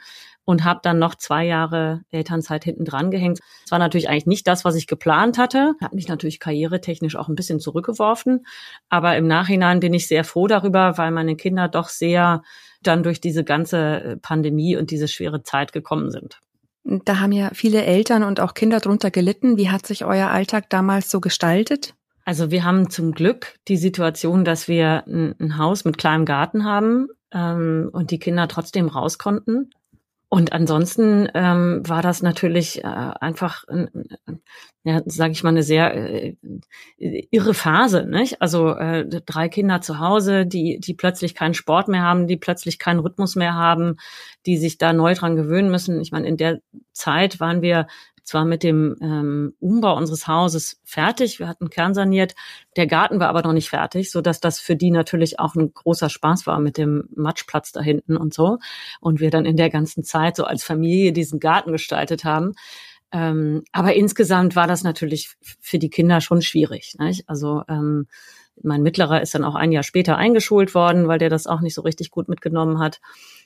und 0.49 0.63
habe 0.63 0.79
dann 0.81 0.97
noch 0.97 1.13
zwei 1.13 1.45
Jahre 1.45 2.01
Elternzeit 2.09 2.63
hinten 2.63 2.83
dran 2.83 3.11
gehängt. 3.11 3.39
Das 3.65 3.71
war 3.71 3.77
natürlich 3.77 4.09
eigentlich 4.09 4.25
nicht 4.25 4.47
das, 4.47 4.65
was 4.65 4.75
ich 4.75 4.87
geplant 4.87 5.37
hatte. 5.37 5.73
Hat 5.79 5.93
mich 5.93 6.07
natürlich 6.07 6.39
karrieretechnisch 6.39 7.15
auch 7.15 7.27
ein 7.27 7.35
bisschen 7.35 7.59
zurückgeworfen, 7.59 8.47
aber 8.89 9.15
im 9.15 9.27
Nachhinein 9.27 9.79
bin 9.79 9.93
ich 9.93 10.07
sehr 10.07 10.23
froh 10.23 10.47
darüber, 10.47 10.97
weil 10.97 11.11
meine 11.11 11.35
Kinder 11.35 11.67
doch 11.67 11.89
sehr 11.89 12.41
dann 12.81 13.03
durch 13.03 13.21
diese 13.21 13.43
ganze 13.43 14.17
Pandemie 14.23 14.75
und 14.75 14.89
diese 14.89 15.07
schwere 15.07 15.43
Zeit 15.43 15.71
gekommen 15.71 16.09
sind. 16.09 16.39
Da 16.83 17.19
haben 17.19 17.33
ja 17.33 17.51
viele 17.53 17.83
Eltern 17.83 18.23
und 18.23 18.39
auch 18.39 18.55
Kinder 18.55 18.79
drunter 18.79 19.11
gelitten. 19.11 19.57
Wie 19.57 19.69
hat 19.69 19.85
sich 19.85 20.03
euer 20.03 20.29
Alltag 20.29 20.71
damals 20.71 21.11
so 21.11 21.19
gestaltet? 21.19 21.93
Also 22.25 22.51
wir 22.51 22.63
haben 22.63 22.89
zum 22.89 23.13
Glück 23.13 23.55
die 23.67 23.77
Situation, 23.77 24.45
dass 24.45 24.67
wir 24.67 25.03
ein, 25.07 25.35
ein 25.39 25.57
Haus 25.57 25.85
mit 25.85 25.97
kleinem 25.97 26.25
Garten 26.25 26.63
haben 26.63 27.07
ähm, 27.31 27.89
und 27.91 28.11
die 28.11 28.19
Kinder 28.19 28.47
trotzdem 28.47 28.87
raus 28.87 29.17
konnten. 29.17 29.71
Und 30.31 30.53
ansonsten 30.53 31.27
ähm, 31.33 31.81
war 31.87 32.03
das 32.03 32.21
natürlich 32.21 32.83
äh, 32.83 32.87
einfach, 32.87 33.63
äh, 33.67 33.87
ja, 34.83 35.01
sage 35.07 35.31
ich 35.31 35.41
mal, 35.41 35.49
eine 35.49 35.63
sehr 35.63 35.95
äh, 35.95 36.35
irre 36.97 37.55
Phase. 37.55 38.05
Nicht? 38.05 38.39
Also 38.39 38.75
äh, 38.75 39.07
drei 39.07 39.49
Kinder 39.49 39.81
zu 39.81 39.97
Hause, 39.97 40.45
die 40.45 40.79
die 40.79 40.93
plötzlich 40.93 41.33
keinen 41.33 41.55
Sport 41.55 41.87
mehr 41.87 42.03
haben, 42.03 42.27
die 42.27 42.37
plötzlich 42.37 42.77
keinen 42.77 42.99
Rhythmus 42.99 43.35
mehr 43.35 43.55
haben, 43.55 43.95
die 44.45 44.57
sich 44.57 44.77
da 44.77 44.93
neu 44.93 45.15
dran 45.15 45.35
gewöhnen 45.35 45.71
müssen. 45.71 45.99
Ich 45.99 46.11
meine, 46.11 46.27
in 46.27 46.37
der 46.37 46.61
Zeit 46.93 47.39
waren 47.39 47.63
wir 47.63 47.87
zwar 48.29 48.45
mit 48.45 48.63
dem 48.63 48.95
ähm, 49.01 49.53
Umbau 49.59 49.97
unseres 49.97 50.27
Hauses 50.27 50.79
fertig, 50.85 51.39
wir 51.39 51.47
hatten 51.47 51.69
kernsaniert, 51.69 52.35
der 52.77 52.87
Garten 52.87 53.19
war 53.19 53.27
aber 53.27 53.41
noch 53.41 53.53
nicht 53.53 53.69
fertig, 53.69 54.11
so 54.11 54.21
dass 54.21 54.39
das 54.39 54.59
für 54.59 54.75
die 54.75 54.91
natürlich 54.91 55.39
auch 55.39 55.55
ein 55.55 55.73
großer 55.73 56.09
Spaß 56.09 56.47
war 56.47 56.59
mit 56.59 56.77
dem 56.77 57.09
Matschplatz 57.15 57.71
da 57.71 57.81
hinten 57.81 58.15
und 58.15 58.33
so. 58.33 58.59
Und 59.01 59.19
wir 59.19 59.31
dann 59.31 59.45
in 59.45 59.57
der 59.57 59.69
ganzen 59.69 60.03
Zeit 60.03 60.35
so 60.35 60.45
als 60.45 60.63
Familie 60.63 61.11
diesen 61.11 61.39
Garten 61.39 61.71
gestaltet 61.71 62.23
haben. 62.23 62.53
Ähm, 63.11 63.63
aber 63.71 63.95
insgesamt 63.95 64.55
war 64.55 64.67
das 64.67 64.83
natürlich 64.83 65.35
für 65.41 65.79
die 65.79 65.89
Kinder 65.89 66.21
schon 66.21 66.41
schwierig. 66.41 66.95
Nicht? 66.99 67.27
Also 67.27 67.63
ähm, 67.67 68.07
mein 68.61 68.83
Mittlerer 68.83 69.21
ist 69.21 69.33
dann 69.35 69.43
auch 69.43 69.55
ein 69.55 69.71
Jahr 69.71 69.83
später 69.83 70.17
eingeschult 70.17 70.75
worden, 70.75 71.07
weil 71.07 71.19
der 71.19 71.29
das 71.29 71.47
auch 71.47 71.61
nicht 71.61 71.73
so 71.73 71.81
richtig 71.81 72.11
gut 72.11 72.29
mitgenommen 72.29 72.79
hat. 72.79 72.99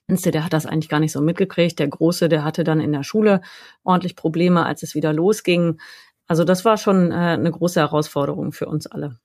Kleinste, 0.07 0.31
der 0.31 0.43
hat 0.43 0.53
das 0.53 0.65
eigentlich 0.65 0.89
gar 0.89 1.00
nicht 1.00 1.12
so 1.12 1.22
mitgekriegt. 1.22 1.79
Der 1.79 1.88
Große, 1.88 2.29
der 2.29 2.43
hatte 2.43 2.63
dann 2.63 2.81
in 2.81 2.91
der 2.91 3.03
Schule 3.03 3.41
ordentlich 3.83 4.15
Probleme, 4.15 4.65
als 4.65 4.83
es 4.83 4.95
wieder 4.95 5.13
losging. 5.13 5.79
Also 6.27 6.43
das 6.43 6.65
war 6.65 6.77
schon 6.77 7.12
äh, 7.12 7.15
eine 7.15 7.51
große 7.51 7.79
Herausforderung 7.79 8.51
für 8.51 8.67
uns 8.67 8.88
alle. 8.88 9.19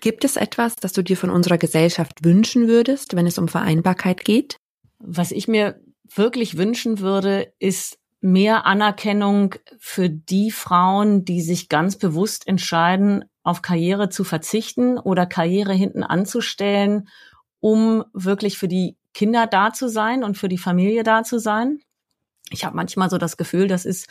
Gibt 0.00 0.24
es 0.24 0.36
etwas, 0.36 0.76
das 0.76 0.92
du 0.92 1.02
dir 1.02 1.16
von 1.16 1.30
unserer 1.30 1.58
Gesellschaft 1.58 2.24
wünschen 2.24 2.66
würdest, 2.66 3.14
wenn 3.14 3.26
es 3.26 3.38
um 3.38 3.46
Vereinbarkeit 3.46 4.24
geht? 4.24 4.56
Was 4.98 5.30
ich 5.30 5.48
mir 5.48 5.80
wirklich 6.14 6.56
wünschen 6.56 6.98
würde, 6.98 7.52
ist 7.58 7.98
mehr 8.20 8.66
Anerkennung 8.66 9.54
für 9.78 10.08
die 10.08 10.50
Frauen, 10.50 11.24
die 11.24 11.40
sich 11.40 11.68
ganz 11.68 11.96
bewusst 11.98 12.48
entscheiden, 12.48 13.24
auf 13.42 13.62
Karriere 13.62 14.08
zu 14.08 14.24
verzichten 14.24 14.98
oder 14.98 15.26
Karriere 15.26 15.72
hinten 15.72 16.04
anzustellen, 16.04 17.08
um 17.62 18.04
wirklich 18.12 18.58
für 18.58 18.66
die 18.66 18.96
Kinder 19.14 19.46
da 19.46 19.72
zu 19.72 19.88
sein 19.88 20.24
und 20.24 20.36
für 20.36 20.48
die 20.48 20.58
Familie 20.58 21.04
da 21.04 21.22
zu 21.22 21.38
sein. 21.38 21.78
Ich 22.50 22.64
habe 22.64 22.74
manchmal 22.74 23.08
so 23.08 23.18
das 23.18 23.36
Gefühl, 23.36 23.68
das 23.68 23.84
ist 23.84 24.08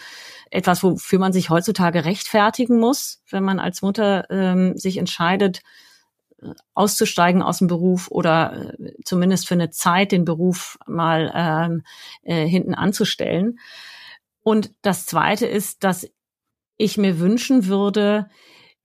etwas, 0.49 0.81
wofür 0.83 1.19
man 1.19 1.33
sich 1.33 1.49
heutzutage 1.49 2.05
rechtfertigen 2.05 2.79
muss, 2.79 3.21
wenn 3.29 3.43
man 3.43 3.59
als 3.59 3.81
Mutter 3.81 4.25
ähm, 4.29 4.77
sich 4.77 4.97
entscheidet, 4.97 5.61
äh, 6.41 6.53
auszusteigen 6.73 7.41
aus 7.41 7.57
dem 7.57 7.67
Beruf 7.67 8.07
oder 8.09 8.73
äh, 8.79 8.93
zumindest 9.03 9.49
für 9.49 9.55
eine 9.55 9.69
Zeit 9.69 10.13
den 10.13 10.23
Beruf 10.23 10.79
mal 10.87 11.29
ähm, 11.35 11.83
äh, 12.23 12.47
hinten 12.47 12.73
anzustellen. 12.73 13.59
Und 14.43 14.71
das 14.81 15.05
Zweite 15.05 15.45
ist, 15.45 15.83
dass 15.83 16.07
ich 16.77 16.97
mir 16.97 17.19
wünschen 17.19 17.67
würde, 17.67 18.29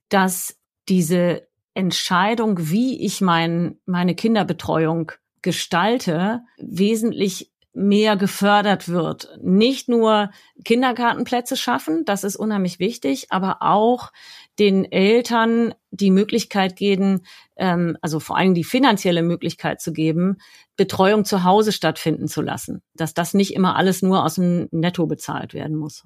dass 0.08 0.58
diese 0.88 1.46
Entscheidung, 1.76 2.71
wie 2.71 3.04
ich 3.04 3.21
mein, 3.21 3.78
meine 3.87 4.14
Kinderbetreuung 4.14 5.12
gestalte, 5.42 6.42
wesentlich 6.59 7.52
mehr 7.76 8.16
gefördert 8.16 8.88
wird. 8.88 9.28
Nicht 9.42 9.88
nur 9.88 10.30
Kindergartenplätze 10.64 11.56
schaffen, 11.56 12.06
das 12.06 12.25
ist 12.25 12.37
unheimlich 12.37 12.78
wichtig, 12.78 13.26
aber 13.28 13.59
auch 13.61 14.12
den 14.59 14.90
Eltern 14.90 15.75
die 15.90 16.11
Möglichkeit 16.11 16.75
geben, 16.76 17.21
ähm, 17.56 17.99
also 18.00 18.18
vor 18.18 18.38
allem 18.38 18.54
die 18.54 18.64
finanzielle 18.64 19.23
Möglichkeit 19.23 19.83
zu 19.83 19.92
geben, 19.92 20.38
Betreuung 20.76 21.26
zu 21.26 21.45
Hause 21.45 21.71
stattfinden 21.73 22.28
zu 22.28 22.40
lassen. 22.40 22.83
Dass 22.95 23.12
das 23.12 23.35
nicht 23.35 23.54
immer 23.54 23.76
alles 23.76 24.00
nur 24.00 24.25
aus 24.25 24.37
dem 24.37 24.68
Netto 24.71 25.06
bezahlt 25.06 25.52
werden 25.52 25.76
muss. 25.76 26.04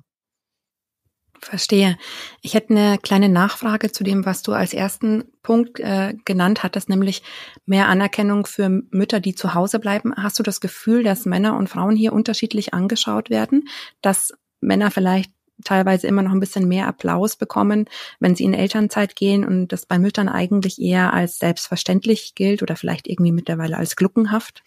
Verstehe. 1.42 1.96
Ich 2.42 2.54
hätte 2.54 2.70
eine 2.70 2.98
kleine 2.98 3.28
Nachfrage 3.28 3.92
zu 3.92 4.04
dem, 4.04 4.26
was 4.26 4.42
du 4.42 4.52
als 4.52 4.74
ersten 4.74 5.24
Punkt 5.42 5.80
äh, 5.80 6.14
genannt 6.24 6.62
hattest, 6.62 6.88
nämlich 6.88 7.22
mehr 7.64 7.88
Anerkennung 7.88 8.46
für 8.46 8.68
Mütter, 8.68 9.20
die 9.20 9.34
zu 9.34 9.54
Hause 9.54 9.78
bleiben. 9.78 10.12
Hast 10.16 10.38
du 10.38 10.42
das 10.42 10.60
Gefühl, 10.60 11.02
dass 11.02 11.24
Männer 11.24 11.56
und 11.56 11.68
Frauen 11.68 11.96
hier 11.96 12.12
unterschiedlich 12.12 12.74
angeschaut 12.74 13.30
werden, 13.30 13.68
dass 14.02 14.34
Männer 14.60 14.90
vielleicht 14.90 15.30
teilweise 15.64 16.06
immer 16.06 16.22
noch 16.22 16.32
ein 16.32 16.40
bisschen 16.40 16.68
mehr 16.68 16.86
Applaus 16.86 17.36
bekommen, 17.36 17.86
wenn 18.18 18.34
sie 18.34 18.44
in 18.44 18.54
Elternzeit 18.54 19.16
gehen 19.16 19.44
und 19.44 19.68
das 19.68 19.86
bei 19.86 19.98
Müttern 19.98 20.28
eigentlich 20.28 20.80
eher 20.80 21.12
als 21.12 21.38
selbstverständlich 21.38 22.34
gilt 22.34 22.62
oder 22.62 22.76
vielleicht 22.76 23.06
irgendwie 23.06 23.32
mittlerweile 23.32 23.76
als 23.76 23.96
gluckenhaft? 23.96 24.62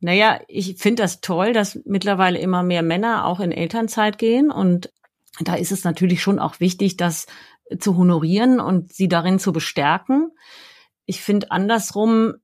Naja, 0.00 0.40
ich 0.46 0.76
finde 0.76 1.02
das 1.02 1.20
toll, 1.20 1.52
dass 1.52 1.80
mittlerweile 1.84 2.38
immer 2.38 2.62
mehr 2.62 2.82
Männer 2.82 3.24
auch 3.24 3.40
in 3.40 3.50
Elternzeit 3.50 4.16
gehen 4.16 4.50
und 4.50 4.90
da 5.40 5.54
ist 5.54 5.72
es 5.72 5.84
natürlich 5.84 6.22
schon 6.22 6.38
auch 6.38 6.60
wichtig, 6.60 6.96
das 6.96 7.26
zu 7.78 7.96
honorieren 7.96 8.60
und 8.60 8.92
sie 8.92 9.08
darin 9.08 9.38
zu 9.38 9.52
bestärken. 9.52 10.30
Ich 11.06 11.20
finde 11.20 11.50
andersrum 11.50 12.34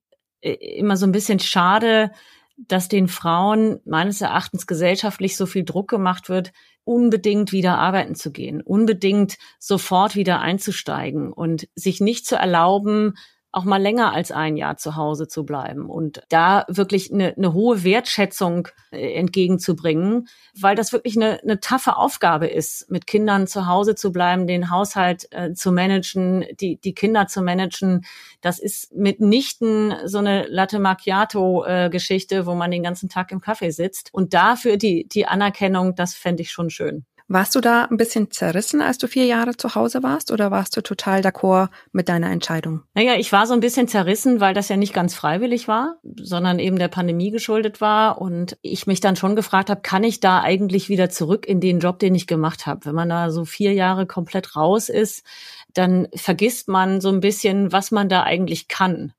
äh, 0.41 0.53
immer 0.53 0.97
so 0.97 1.07
ein 1.07 1.13
bisschen 1.13 1.39
schade, 1.39 2.11
dass 2.57 2.89
den 2.89 3.09
Frauen 3.09 3.81
meines 3.85 4.21
Erachtens 4.21 4.67
gesellschaftlich 4.67 5.37
so 5.37 5.47
viel 5.47 5.65
Druck 5.65 5.89
gemacht 5.89 6.29
wird, 6.29 6.53
unbedingt 6.85 7.51
wieder 7.51 7.79
arbeiten 7.79 8.15
zu 8.15 8.31
gehen, 8.31 8.61
unbedingt 8.61 9.39
sofort 9.59 10.15
wieder 10.15 10.41
einzusteigen 10.41 11.33
und 11.33 11.67
sich 11.75 12.01
nicht 12.01 12.27
zu 12.27 12.37
erlauben, 12.37 13.15
auch 13.55 13.65
mal 13.65 13.81
länger 13.81 14.13
als 14.13 14.33
ein 14.33 14.57
Jahr 14.57 14.77
zu 14.77 14.97
Hause 14.97 15.29
zu 15.29 15.45
bleiben 15.45 15.89
und 15.89 16.23
da 16.29 16.65
wirklich 16.69 17.13
eine, 17.13 17.37
eine 17.37 17.53
hohe 17.53 17.85
Wertschätzung 17.85 18.69
äh, 18.91 19.15
entgegenzubringen, 19.15 20.27
weil 20.59 20.75
das 20.75 20.93
wirklich 20.93 21.17
eine, 21.17 21.41
eine 21.43 21.61
taffe 21.61 21.97
Aufgabe 21.97 22.49
ist, 22.49 22.91
mit 22.91 23.07
Kindern 23.07 23.47
zu 23.47 23.67
Hause 23.67 23.95
zu 23.95 24.13
bleiben, 24.13 24.47
den 24.47 24.71
Haushalt 24.71 25.29
äh, 25.31 25.53
zu 25.53 25.71
managen, 25.71 26.45
die, 26.61 26.81
die 26.81 26.95
Kinder 26.95 27.27
zu 27.27 27.43
managen. 27.43 28.05
Das 28.41 28.59
ist 28.59 28.93
mitnichten 28.95 29.95
so 30.05 30.19
eine 30.19 30.47
Latte 30.49 30.81
Macchiato-Geschichte, 30.81 32.37
äh, 32.37 32.47
wo 32.47 32.55
man 32.55 32.71
den 32.71 32.83
ganzen 32.83 33.09
Tag 33.09 33.31
im 33.31 33.41
Kaffee 33.41 33.71
sitzt. 33.71 34.11
Und 34.13 34.35
dafür 34.35 34.77
die, 34.77 35.09
die 35.09 35.27
Anerkennung, 35.27 35.95
das 35.95 36.15
fände 36.15 36.43
ich 36.43 36.51
schon 36.51 36.71
schön. 36.71 37.05
Warst 37.27 37.55
du 37.55 37.61
da 37.63 37.85
ein 37.85 37.97
bisschen 37.97 38.31
zerrissen, 38.31 38.83
als 38.83 38.99
du 38.99 39.09
vier 39.09 39.25
Jahre 39.25 39.57
zu 39.57 39.75
Hause 39.75 40.03
warst, 40.03 40.31
oder 40.31 40.51
warst 40.51 40.77
du 40.77 40.83
total 40.83 41.23
d'accord 41.23 41.69
mit 41.91 42.11
deiner 42.11 42.31
Entscheidung? 42.31 42.83
Naja, 42.93 43.15
ich 43.15 43.33
war 43.33 43.47
so 43.47 43.55
ein 43.55 43.61
bisschen 43.61 43.89
zerrissen, 43.89 44.41
weil 44.41 44.53
das 44.53 44.69
ja 44.69 44.77
nicht 44.77 44.93
ganz 44.93 45.15
freiwillig 45.15 45.67
war, 45.67 45.97
sondern 46.17 46.59
eben 46.59 46.79
der 46.79 46.89
Pandemie 46.89 47.31
geschuldet 47.31 47.81
war. 47.81 48.21
Und 48.21 48.59
ich 48.61 48.87
mich 48.87 49.01
dann 49.01 49.17
schon 49.17 49.37
gefragt 49.37 49.71
habe, 49.71 49.81
kann 49.81 50.05
ich 50.05 50.21
da 50.21 50.43
eigentlich 50.43 50.91
wieder 50.91 51.09
zurück 51.09 51.47
in 51.47 51.61
den 51.61 51.81
Job, 51.81 51.99
den 51.99 52.15
ich 52.15 52.27
gemacht 52.27 52.67
habe? 52.67 52.85
Wenn 52.85 52.95
man 52.95 53.09
da 53.09 53.31
so 53.31 53.47
vier 53.47 53.73
Jahre 53.73 54.05
komplett 54.05 54.55
raus 54.55 54.91
ist, 54.91 55.25
dann 55.73 56.09
vergisst 56.15 56.69
man 56.69 57.01
so 57.01 57.09
ein 57.09 57.21
bisschen, 57.21 57.73
was 57.73 57.91
man 57.91 58.11
da 58.11 58.23
eigentlich 58.23 58.69
kann. 58.69 59.15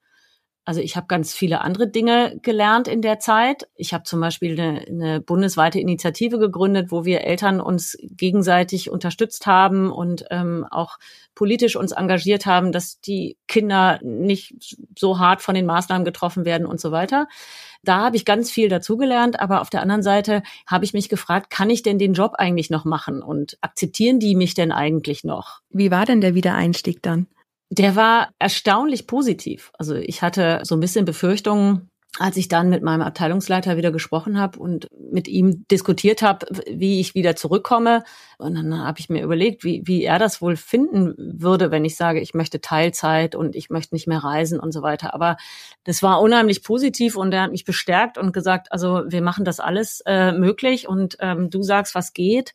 Also 0.68 0.82
ich 0.82 0.96
habe 0.96 1.06
ganz 1.06 1.32
viele 1.32 1.62
andere 1.62 1.88
Dinge 1.88 2.40
gelernt 2.42 2.88
in 2.88 3.04
der 3.04 3.20
Zeit. 3.20 3.68
Ich 3.76 3.94
habe 3.94 4.04
zum 4.04 4.20
Beispiel 4.20 4.60
eine, 4.60 4.82
eine, 4.82 5.22
bundesweite 5.22 5.80
Initiative 5.80 6.40
gegründet, 6.40 6.88
wo 6.90 7.06
wir 7.06 7.22
Eltern 7.22 7.62
uns 7.62 7.96
gegenseitig 8.02 8.90
unterstützt 8.90 9.46
haben 9.46 9.92
und 9.92 10.26
ähm, 10.32 10.66
auch 10.72 10.98
politisch 11.36 11.76
uns 11.76 11.92
engagiert 11.92 12.48
haben, 12.48 12.72
dass 12.72 13.00
die 13.00 13.38
Kinder 13.48 14.00
nicht 14.02 14.56
so 14.98 15.20
hart 15.20 15.44
von 15.44 15.54
den 15.54 15.68
Maßnahmen 15.68 16.04
getroffen 16.04 16.46
werden 16.46 16.66
und 16.66 16.82
so 16.82 16.92
weiter. 16.92 17.28
Da 17.84 17.98
habe 18.06 18.16
ich 18.16 18.26
ganz 18.26 18.50
viel 18.50 18.68
dazugelernt, 18.68 19.40
aber 19.40 19.62
auf 19.62 19.70
der 19.70 19.84
anderen 19.84 20.02
Seite 20.02 20.42
habe 20.66 20.84
ich 20.84 20.94
mich 20.94 21.10
gefragt, 21.10 21.52
kann 21.52 21.70
ich 21.70 21.84
denn 21.84 22.00
den 22.00 22.14
Job 22.14 22.34
eigentlich 22.40 22.72
noch 22.72 22.86
machen 22.86 23.22
und 23.22 23.60
akzeptieren 23.62 24.20
die 24.20 24.36
mich 24.36 24.56
denn 24.56 24.72
eigentlich 24.72 25.24
noch? 25.24 25.60
Wie 25.70 25.92
war 25.92 26.06
denn 26.06 26.22
der 26.22 26.34
Wiedereinstieg 26.34 27.04
dann? 27.04 27.28
Der 27.70 27.96
war 27.96 28.30
erstaunlich 28.40 29.08
positiv. 29.08 29.72
Also 29.78 29.96
ich 29.96 30.22
hatte 30.22 30.62
so 30.64 30.76
ein 30.76 30.80
bisschen 30.80 31.06
Befürchtungen, 31.06 31.90
als 32.18 32.38
ich 32.38 32.48
dann 32.48 32.70
mit 32.70 32.82
meinem 32.82 33.02
Abteilungsleiter 33.02 33.76
wieder 33.76 33.92
gesprochen 33.92 34.40
habe 34.40 34.60
und 34.60 34.88
mit 35.12 35.28
ihm 35.28 35.66
diskutiert 35.70 36.22
habe, 36.22 36.46
wie 36.72 37.02
ich 37.02 37.14
wieder 37.14 37.36
zurückkomme. 37.36 38.04
Und 38.38 38.56
dann 38.56 38.86
habe 38.86 39.00
ich 39.00 39.10
mir 39.10 39.22
überlegt, 39.22 39.64
wie, 39.64 39.82
wie 39.86 40.04
er 40.04 40.18
das 40.18 40.42
wohl 40.42 40.56
finden 40.56 41.14
würde, 41.18 41.72
wenn 41.72 41.84
ich 41.84 41.98
sage, 41.98 42.22
ich 42.22 42.34
möchte 42.34 42.62
Teilzeit 42.62 43.36
und 43.36 43.56
ich 43.56 43.70
möchte 43.70 43.96
nicht 43.96 44.08
mehr 44.08 44.20
reisen 44.20 44.60
und 44.60 44.72
so 44.72 44.82
weiter. 44.82 45.14
Aber 45.14 45.36
das 45.84 46.04
war 46.04 46.22
unheimlich 46.22 46.64
positiv 46.64 47.18
und 47.18 47.34
er 47.34 47.44
hat 47.44 47.52
mich 47.52 47.66
bestärkt 47.66 48.18
und 48.18 48.32
gesagt, 48.32 48.72
also 48.72 49.04
wir 49.08 49.22
machen 49.22 49.44
das 49.44 49.60
alles 49.60 50.02
äh, 50.06 50.32
möglich 50.32 50.88
und 50.88 51.18
ähm, 51.20 51.50
du 51.50 51.64
sagst, 51.64 51.96
was 51.96 52.14
geht. 52.14 52.54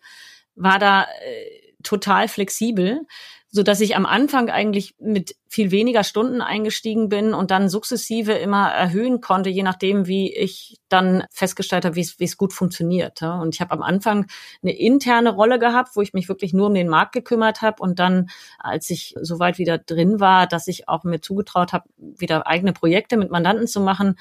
War 0.54 0.78
da 0.78 1.02
äh, 1.02 1.69
total 1.82 2.28
flexibel 2.28 3.06
so 3.52 3.64
dass 3.64 3.80
ich 3.80 3.96
am 3.96 4.06
Anfang 4.06 4.48
eigentlich 4.48 4.94
mit 5.00 5.34
viel 5.48 5.72
weniger 5.72 6.04
Stunden 6.04 6.40
eingestiegen 6.40 7.08
bin 7.08 7.34
und 7.34 7.50
dann 7.50 7.68
sukzessive 7.68 8.32
immer 8.32 8.68
erhöhen 8.68 9.20
konnte, 9.20 9.50
je 9.50 9.64
nachdem, 9.64 10.06
wie 10.06 10.32
ich 10.32 10.78
dann 10.88 11.24
festgestellt 11.32 11.84
habe, 11.84 11.96
wie 11.96 12.24
es, 12.24 12.36
gut 12.36 12.52
funktioniert. 12.52 13.22
Und 13.22 13.54
ich 13.56 13.60
habe 13.60 13.72
am 13.72 13.82
Anfang 13.82 14.26
eine 14.62 14.78
interne 14.78 15.34
Rolle 15.34 15.58
gehabt, 15.58 15.96
wo 15.96 16.00
ich 16.00 16.12
mich 16.12 16.28
wirklich 16.28 16.52
nur 16.52 16.68
um 16.68 16.74
den 16.74 16.88
Markt 16.88 17.12
gekümmert 17.12 17.60
habe 17.60 17.82
und 17.82 17.98
dann, 17.98 18.30
als 18.58 18.88
ich 18.88 19.14
soweit 19.20 19.58
wieder 19.58 19.78
drin 19.78 20.20
war, 20.20 20.46
dass 20.46 20.68
ich 20.68 20.88
auch 20.88 21.02
mir 21.02 21.20
zugetraut 21.20 21.72
habe, 21.72 21.88
wieder 21.96 22.46
eigene 22.46 22.72
Projekte 22.72 23.16
mit 23.16 23.32
Mandanten 23.32 23.66
zu 23.66 23.80
machen, 23.80 24.16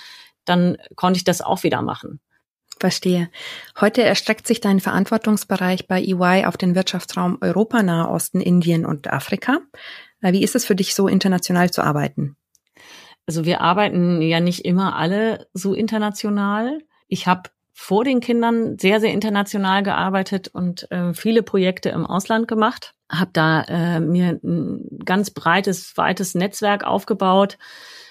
dann 0.46 0.78
konnte 0.96 1.18
ich 1.18 1.24
das 1.24 1.42
auch 1.42 1.62
wieder 1.62 1.84
machen. 1.84 2.20
Verstehe. 2.80 3.30
Heute 3.80 4.04
erstreckt 4.04 4.48
sich 4.48 4.62
dein 4.62 4.80
Verantwortungsbereich 4.80 5.88
bei 5.88 6.02
EY 6.02 6.46
auf 6.46 6.56
den 6.56 6.76
Wirtschaftsraum 6.76 7.38
Europa, 7.42 7.84
Nahe 7.84 8.10
Osten, 8.10 8.40
Indien 8.40 8.86
und 8.86 9.12
Afrika. 9.12 9.60
Äh, 10.22 10.34
wie 10.34 10.44
ist 10.44 10.56
es 10.56 10.66
für 10.66 10.76
dich, 10.76 10.96
so 10.96 11.08
international 11.08 11.72
zu 11.72 11.82
arbeiten? 11.82 12.38
Also 13.28 13.46
wir 13.46 13.62
arbeiten 13.62 14.22
ja 14.22 14.40
nicht 14.40 14.66
immer 14.66 14.96
alle 14.96 15.48
so 15.54 15.74
international. 15.74 16.80
Ich 17.08 17.28
habe 17.28 17.50
vor 17.74 18.04
den 18.04 18.22
Kindern 18.22 18.78
sehr, 18.78 19.00
sehr 19.00 19.14
international 19.14 19.84
gearbeitet 19.84 20.48
und 20.48 20.92
äh, 20.92 21.14
viele 21.14 21.44
Projekte 21.44 21.90
im 21.90 22.06
Ausland 22.06 22.48
gemacht. 22.48 22.94
Habe 23.10 23.32
da 23.34 23.62
äh, 23.64 24.00
mir 24.00 24.40
ein 24.44 25.00
ganz 25.06 25.32
breites, 25.32 25.96
weites 25.96 26.34
Netzwerk 26.34 26.84
aufgebaut 26.84 27.58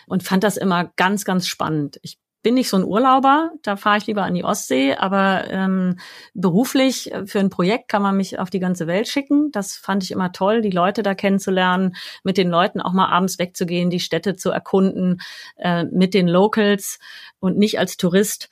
und 0.06 0.22
fand 0.22 0.44
das 0.44 0.56
immer 0.56 0.92
ganz, 0.96 1.24
ganz 1.24 1.46
spannend. 1.46 1.98
Ich 2.02 2.18
bin 2.42 2.54
nicht 2.54 2.68
so 2.68 2.76
ein 2.76 2.84
Urlauber, 2.84 3.50
da 3.62 3.76
fahre 3.76 3.98
ich 3.98 4.06
lieber 4.06 4.22
an 4.22 4.34
die 4.34 4.44
Ostsee, 4.44 4.94
aber 4.94 5.50
ähm, 5.50 5.98
beruflich 6.34 7.12
äh, 7.12 7.26
für 7.26 7.40
ein 7.40 7.50
Projekt 7.50 7.88
kann 7.88 8.02
man 8.02 8.16
mich 8.16 8.38
auf 8.38 8.50
die 8.50 8.60
ganze 8.60 8.86
Welt 8.86 9.08
schicken. 9.08 9.50
Das 9.50 9.76
fand 9.76 10.04
ich 10.04 10.12
immer 10.12 10.32
toll, 10.32 10.60
die 10.60 10.70
Leute 10.70 11.02
da 11.02 11.14
kennenzulernen, 11.14 11.96
mit 12.22 12.38
den 12.38 12.48
Leuten 12.48 12.80
auch 12.80 12.92
mal 12.92 13.08
abends 13.08 13.38
wegzugehen, 13.38 13.90
die 13.90 14.00
Städte 14.00 14.36
zu 14.36 14.50
erkunden, 14.50 15.20
äh, 15.56 15.84
mit 15.84 16.14
den 16.14 16.28
Locals 16.28 16.98
und 17.40 17.58
nicht 17.58 17.78
als 17.78 17.96
Tourist 17.96 18.48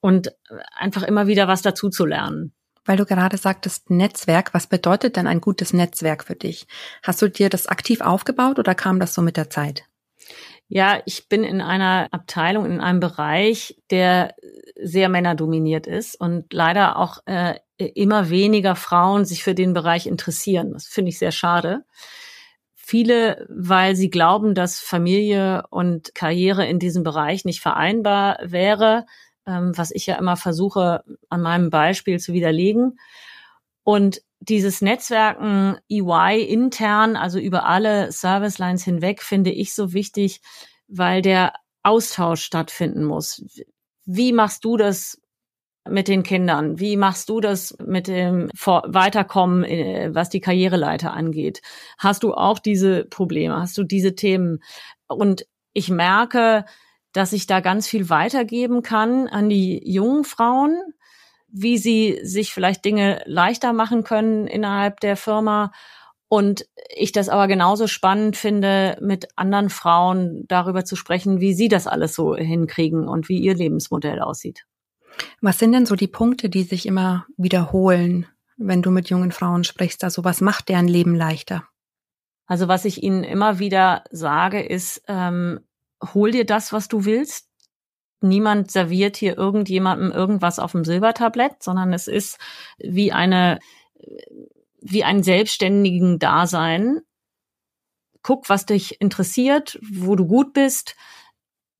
und 0.00 0.28
äh, 0.28 0.32
einfach 0.74 1.02
immer 1.02 1.26
wieder 1.26 1.46
was 1.46 1.62
dazu 1.62 1.88
zu 1.88 2.06
lernen. 2.06 2.52
Weil 2.84 2.96
du 2.96 3.04
gerade 3.04 3.36
sagtest 3.36 3.90
Netzwerk, 3.90 4.54
was 4.54 4.66
bedeutet 4.66 5.16
denn 5.16 5.26
ein 5.26 5.40
gutes 5.40 5.72
Netzwerk 5.72 6.24
für 6.24 6.34
dich? 6.34 6.66
Hast 7.02 7.22
du 7.22 7.28
dir 7.28 7.48
das 7.48 7.66
aktiv 7.68 8.00
aufgebaut 8.00 8.58
oder 8.58 8.74
kam 8.74 8.98
das 8.98 9.14
so 9.14 9.22
mit 9.22 9.36
der 9.36 9.50
Zeit? 9.50 9.84
Ja, 10.72 11.02
ich 11.04 11.28
bin 11.28 11.42
in 11.42 11.60
einer 11.60 12.06
Abteilung, 12.12 12.64
in 12.64 12.80
einem 12.80 13.00
Bereich, 13.00 13.76
der 13.90 14.36
sehr 14.80 15.08
männerdominiert 15.08 15.88
ist 15.88 16.14
und 16.14 16.52
leider 16.52 16.96
auch 16.96 17.18
äh, 17.26 17.56
immer 17.76 18.30
weniger 18.30 18.76
Frauen 18.76 19.24
sich 19.24 19.42
für 19.42 19.56
den 19.56 19.74
Bereich 19.74 20.06
interessieren. 20.06 20.72
Das 20.72 20.86
finde 20.86 21.08
ich 21.08 21.18
sehr 21.18 21.32
schade. 21.32 21.82
Viele, 22.76 23.48
weil 23.48 23.96
sie 23.96 24.10
glauben, 24.10 24.54
dass 24.54 24.78
Familie 24.78 25.64
und 25.70 26.14
Karriere 26.14 26.64
in 26.68 26.78
diesem 26.78 27.02
Bereich 27.02 27.44
nicht 27.44 27.60
vereinbar 27.60 28.38
wäre, 28.40 29.06
ähm, 29.48 29.72
was 29.76 29.90
ich 29.90 30.06
ja 30.06 30.14
immer 30.18 30.36
versuche, 30.36 31.02
an 31.30 31.42
meinem 31.42 31.70
Beispiel 31.70 32.20
zu 32.20 32.32
widerlegen. 32.32 32.96
Und 33.82 34.22
dieses 34.40 34.80
Netzwerken 34.80 35.78
EY 35.88 36.42
intern, 36.42 37.16
also 37.16 37.38
über 37.38 37.66
alle 37.66 38.10
Service 38.10 38.58
Lines 38.58 38.84
hinweg, 38.84 39.22
finde 39.22 39.50
ich 39.50 39.74
so 39.74 39.92
wichtig, 39.92 40.40
weil 40.88 41.22
der 41.22 41.52
Austausch 41.82 42.42
stattfinden 42.42 43.04
muss. 43.04 43.44
Wie 44.04 44.32
machst 44.32 44.64
du 44.64 44.76
das 44.76 45.20
mit 45.88 46.08
den 46.08 46.22
Kindern? 46.22 46.78
Wie 46.78 46.96
machst 46.96 47.28
du 47.28 47.40
das 47.40 47.76
mit 47.84 48.06
dem 48.06 48.48
Weiterkommen, 48.54 49.64
äh, 49.64 50.10
was 50.12 50.28
die 50.28 50.40
Karriereleiter 50.40 51.12
angeht? 51.12 51.62
Hast 51.98 52.22
du 52.22 52.34
auch 52.34 52.58
diese 52.58 53.04
Probleme? 53.04 53.56
Hast 53.56 53.76
du 53.78 53.84
diese 53.84 54.14
Themen? 54.14 54.62
Und 55.06 55.46
ich 55.72 55.90
merke, 55.90 56.64
dass 57.12 57.32
ich 57.32 57.46
da 57.46 57.60
ganz 57.60 57.88
viel 57.88 58.08
weitergeben 58.08 58.82
kann 58.82 59.26
an 59.26 59.48
die 59.48 59.80
jungen 59.90 60.24
Frauen, 60.24 60.80
wie 61.52 61.78
sie 61.78 62.20
sich 62.22 62.52
vielleicht 62.52 62.84
Dinge 62.84 63.22
leichter 63.26 63.72
machen 63.72 64.04
können 64.04 64.46
innerhalb 64.46 65.00
der 65.00 65.16
Firma. 65.16 65.72
Und 66.28 66.66
ich 66.94 67.10
das 67.10 67.28
aber 67.28 67.48
genauso 67.48 67.88
spannend 67.88 68.36
finde, 68.36 68.96
mit 69.00 69.28
anderen 69.36 69.68
Frauen 69.68 70.44
darüber 70.46 70.84
zu 70.84 70.94
sprechen, 70.94 71.40
wie 71.40 71.54
sie 71.54 71.68
das 71.68 71.86
alles 71.86 72.14
so 72.14 72.36
hinkriegen 72.36 73.08
und 73.08 73.28
wie 73.28 73.40
ihr 73.40 73.54
Lebensmodell 73.54 74.20
aussieht. 74.20 74.64
Was 75.40 75.58
sind 75.58 75.72
denn 75.72 75.86
so 75.86 75.96
die 75.96 76.06
Punkte, 76.06 76.48
die 76.48 76.62
sich 76.62 76.86
immer 76.86 77.26
wiederholen, 77.36 78.26
wenn 78.56 78.80
du 78.80 78.90
mit 78.90 79.10
jungen 79.10 79.32
Frauen 79.32 79.64
sprichst? 79.64 80.04
Also 80.04 80.22
was 80.22 80.40
macht 80.40 80.68
deren 80.68 80.86
Leben 80.86 81.16
leichter? 81.16 81.64
Also 82.46 82.68
was 82.68 82.84
ich 82.84 83.02
ihnen 83.02 83.24
immer 83.24 83.58
wieder 83.58 84.04
sage, 84.10 84.62
ist, 84.62 85.02
ähm, 85.08 85.60
hol 86.14 86.30
dir 86.30 86.46
das, 86.46 86.72
was 86.72 86.88
du 86.88 87.04
willst 87.04 87.49
niemand 88.22 88.70
serviert 88.70 89.16
hier 89.16 89.36
irgendjemandem 89.36 90.12
irgendwas 90.12 90.58
auf 90.58 90.72
dem 90.72 90.84
Silbertablett, 90.84 91.62
sondern 91.62 91.92
es 91.92 92.08
ist 92.08 92.38
wie 92.78 93.12
eine, 93.12 93.58
wie 94.80 95.04
ein 95.04 95.22
selbstständigen 95.22 96.18
Dasein. 96.18 97.00
Guck, 98.22 98.48
was 98.48 98.66
dich 98.66 99.00
interessiert, 99.00 99.78
wo 99.82 100.16
du 100.16 100.26
gut 100.26 100.52
bist, 100.52 100.96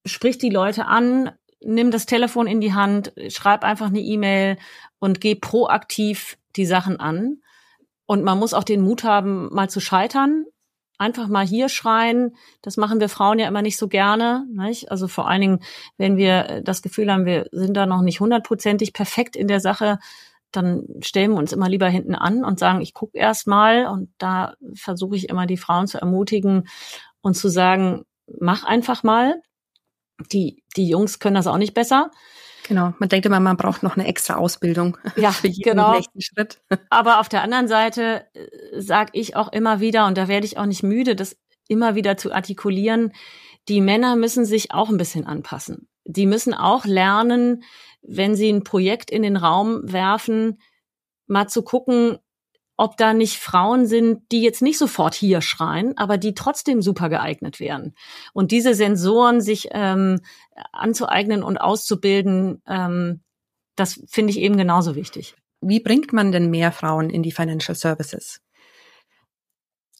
sprich 0.06 0.38
die 0.38 0.50
Leute 0.50 0.86
an, 0.86 1.32
nimm 1.60 1.90
das 1.90 2.06
Telefon 2.06 2.46
in 2.46 2.60
die 2.60 2.72
Hand, 2.72 3.12
schreib 3.28 3.64
einfach 3.64 3.88
eine 3.88 4.00
E-Mail 4.00 4.56
und 4.98 5.20
geh 5.20 5.34
proaktiv 5.34 6.38
die 6.56 6.66
Sachen 6.66 6.98
an. 6.98 7.42
Und 8.06 8.24
man 8.24 8.38
muss 8.38 8.54
auch 8.54 8.64
den 8.64 8.80
Mut 8.80 9.04
haben, 9.04 9.52
mal 9.52 9.68
zu 9.68 9.80
scheitern 9.80 10.46
einfach 11.00 11.28
mal 11.28 11.46
hier 11.46 11.68
schreien. 11.68 12.36
Das 12.62 12.76
machen 12.76 13.00
wir 13.00 13.08
Frauen 13.08 13.38
ja 13.38 13.48
immer 13.48 13.62
nicht 13.62 13.78
so 13.78 13.88
gerne. 13.88 14.46
Nicht? 14.52 14.90
Also 14.90 15.08
vor 15.08 15.28
allen 15.28 15.40
Dingen, 15.40 15.60
wenn 15.96 16.16
wir 16.16 16.48
äh, 16.48 16.62
das 16.62 16.82
Gefühl 16.82 17.10
haben, 17.10 17.24
wir 17.24 17.48
sind 17.52 17.74
da 17.74 17.86
noch 17.86 18.02
nicht 18.02 18.20
hundertprozentig 18.20 18.92
perfekt 18.92 19.34
in 19.34 19.48
der 19.48 19.60
Sache, 19.60 19.98
dann 20.52 20.84
stellen 21.00 21.32
wir 21.32 21.38
uns 21.38 21.52
immer 21.52 21.68
lieber 21.68 21.88
hinten 21.88 22.14
an 22.14 22.44
und 22.44 22.58
sagen, 22.58 22.80
ich 22.80 22.92
gucke 22.92 23.16
erst 23.16 23.46
mal. 23.46 23.86
Und 23.86 24.10
da 24.18 24.54
versuche 24.74 25.16
ich 25.16 25.28
immer 25.28 25.46
die 25.46 25.56
Frauen 25.56 25.86
zu 25.86 25.98
ermutigen 25.98 26.68
und 27.22 27.34
zu 27.34 27.48
sagen, 27.48 28.04
mach 28.38 28.64
einfach 28.64 29.02
mal. 29.02 29.40
Die, 30.32 30.62
die 30.76 30.86
Jungs 30.86 31.18
können 31.18 31.36
das 31.36 31.46
auch 31.46 31.56
nicht 31.56 31.72
besser. 31.72 32.10
Genau, 32.70 32.94
man 33.00 33.08
denkt 33.08 33.26
immer, 33.26 33.40
man 33.40 33.56
braucht 33.56 33.82
noch 33.82 33.96
eine 33.96 34.06
extra 34.06 34.36
Ausbildung 34.36 34.96
ja, 35.16 35.32
für 35.32 35.48
jeden 35.48 35.72
genau. 35.72 35.92
nächsten 35.92 36.20
Schritt. 36.20 36.62
Aber 36.88 37.18
auf 37.18 37.28
der 37.28 37.42
anderen 37.42 37.66
Seite 37.66 38.26
äh, 38.32 38.80
sage 38.80 39.10
ich 39.14 39.34
auch 39.34 39.52
immer 39.52 39.80
wieder, 39.80 40.06
und 40.06 40.16
da 40.16 40.28
werde 40.28 40.46
ich 40.46 40.56
auch 40.56 40.66
nicht 40.66 40.84
müde, 40.84 41.16
das 41.16 41.36
immer 41.66 41.96
wieder 41.96 42.16
zu 42.16 42.32
artikulieren, 42.32 43.12
die 43.66 43.80
Männer 43.80 44.14
müssen 44.14 44.44
sich 44.44 44.72
auch 44.72 44.88
ein 44.88 44.98
bisschen 44.98 45.26
anpassen. 45.26 45.88
Die 46.04 46.26
müssen 46.26 46.54
auch 46.54 46.84
lernen, 46.84 47.64
wenn 48.02 48.36
sie 48.36 48.48
ein 48.48 48.62
Projekt 48.62 49.10
in 49.10 49.24
den 49.24 49.36
Raum 49.36 49.80
werfen, 49.82 50.60
mal 51.26 51.48
zu 51.48 51.64
gucken, 51.64 52.18
ob 52.80 52.96
da 52.96 53.12
nicht 53.12 53.36
Frauen 53.38 53.86
sind, 53.86 54.32
die 54.32 54.40
jetzt 54.40 54.62
nicht 54.62 54.78
sofort 54.78 55.14
hier 55.14 55.42
schreien, 55.42 55.98
aber 55.98 56.16
die 56.16 56.32
trotzdem 56.32 56.80
super 56.80 57.10
geeignet 57.10 57.60
wären. 57.60 57.94
Und 58.32 58.52
diese 58.52 58.72
Sensoren 58.72 59.42
sich 59.42 59.68
ähm, 59.72 60.20
anzueignen 60.72 61.42
und 61.42 61.58
auszubilden, 61.58 62.62
ähm, 62.66 63.20
das 63.76 64.00
finde 64.08 64.30
ich 64.30 64.38
eben 64.38 64.56
genauso 64.56 64.94
wichtig. 64.94 65.36
Wie 65.60 65.80
bringt 65.80 66.14
man 66.14 66.32
denn 66.32 66.48
mehr 66.48 66.72
Frauen 66.72 67.10
in 67.10 67.22
die 67.22 67.32
Financial 67.32 67.74
Services? 67.74 68.40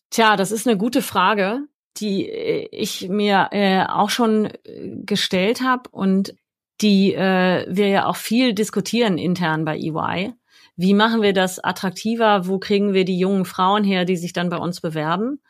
Tja, 0.08 0.36
das 0.36 0.50
ist 0.50 0.66
eine 0.66 0.78
gute 0.78 1.02
Frage, 1.02 1.66
die 1.98 2.30
äh, 2.30 2.66
ich 2.72 3.10
mir 3.10 3.48
äh, 3.50 3.84
auch 3.84 4.08
schon 4.08 4.46
äh, 4.46 4.96
gestellt 5.04 5.60
habe 5.60 5.90
und 5.90 6.34
die 6.80 7.12
äh, 7.12 7.66
wir 7.68 7.88
ja 7.88 8.06
auch 8.06 8.16
viel 8.16 8.54
diskutieren 8.54 9.18
intern 9.18 9.66
bei 9.66 9.76
EY. 9.76 10.32
Wie 10.80 10.94
machen 10.94 11.20
wir 11.20 11.34
das 11.34 11.58
attraktiver? 11.58 12.46
Wo 12.46 12.58
kriegen 12.58 12.94
wir 12.94 13.04
die 13.04 13.18
jungen 13.18 13.44
Frauen 13.44 13.84
her, 13.84 14.06
die 14.06 14.16
sich 14.16 14.32
dann 14.32 14.48
bei 14.48 14.56
uns 14.56 14.80
bewerben? 14.80 15.42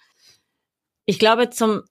Ich 1.04 1.20
glaube, 1.20 1.50
zum 1.50 1.82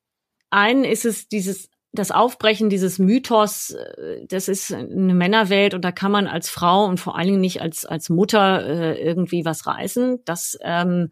einen 0.49 0.83
ist 0.83 1.05
es 1.05 1.29
dieses 1.29 1.69
das 1.93 2.11
Aufbrechen 2.11 2.69
dieses 2.69 2.99
Mythos, 2.99 3.71
äh, 3.71 4.25
das 4.27 4.49
ist 4.49 4.73
eine 4.73 5.13
Männerwelt 5.13 5.73
und 5.73 5.85
da 5.85 5.93
kann 5.93 6.11
man 6.11 6.27
als 6.27 6.49
Frau 6.49 6.83
und 6.83 6.99
vor 6.99 7.17
allen 7.17 7.27
Dingen 7.27 7.41
nicht 7.41 7.61
als, 7.61 7.85
als 7.85 8.09
Mutter 8.09 8.65
äh, 8.65 9.01
irgendwie 9.01 9.45
was 9.45 9.65
reißen. 9.65 10.19
Das 10.25 10.57
ähm, 10.61 11.09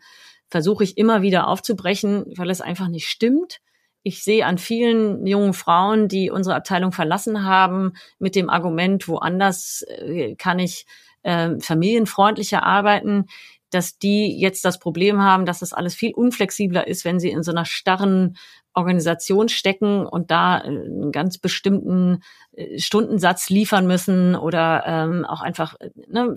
versuche 0.49 0.83
ich 0.83 0.97
immer 0.97 1.21
wieder 1.21 1.47
aufzubrechen, 1.47 2.25
weil 2.35 2.49
es 2.49 2.59
einfach 2.59 2.89
nicht 2.89 3.07
stimmt. 3.07 3.59
Ich 4.03 4.21
sehe 4.23 4.45
an 4.45 4.57
vielen 4.57 5.25
jungen 5.25 5.53
Frauen, 5.53 6.09
die 6.09 6.29
unsere 6.29 6.57
Abteilung 6.57 6.91
verlassen 6.91 7.45
haben, 7.45 7.93
mit 8.19 8.35
dem 8.35 8.49
Argument, 8.49 9.07
woanders 9.07 9.83
äh, 9.87 10.35
kann 10.35 10.59
ich 10.59 10.85
äh, 11.27 11.59
familienfreundlicher 11.59 12.63
arbeiten, 12.63 13.25
dass 13.69 13.99
die 13.99 14.39
jetzt 14.39 14.63
das 14.63 14.79
Problem 14.79 15.21
haben, 15.21 15.45
dass 15.45 15.59
das 15.59 15.73
alles 15.73 15.93
viel 15.93 16.13
unflexibler 16.13 16.87
ist, 16.87 17.03
wenn 17.03 17.19
sie 17.19 17.29
in 17.29 17.43
so 17.43 17.51
einer 17.51 17.65
starren 17.65 18.37
Organisation 18.73 19.49
stecken 19.49 20.05
und 20.05 20.31
da 20.31 20.59
äh, 20.59 20.67
einen 20.67 21.11
ganz 21.11 21.37
bestimmten 21.37 22.23
äh, 22.53 22.79
Stundensatz 22.79 23.49
liefern 23.49 23.87
müssen 23.87 24.35
oder 24.35 24.83
ähm, 24.85 25.25
auch 25.25 25.41
einfach 25.41 25.75
äh, 25.81 25.89
ne, 26.07 26.35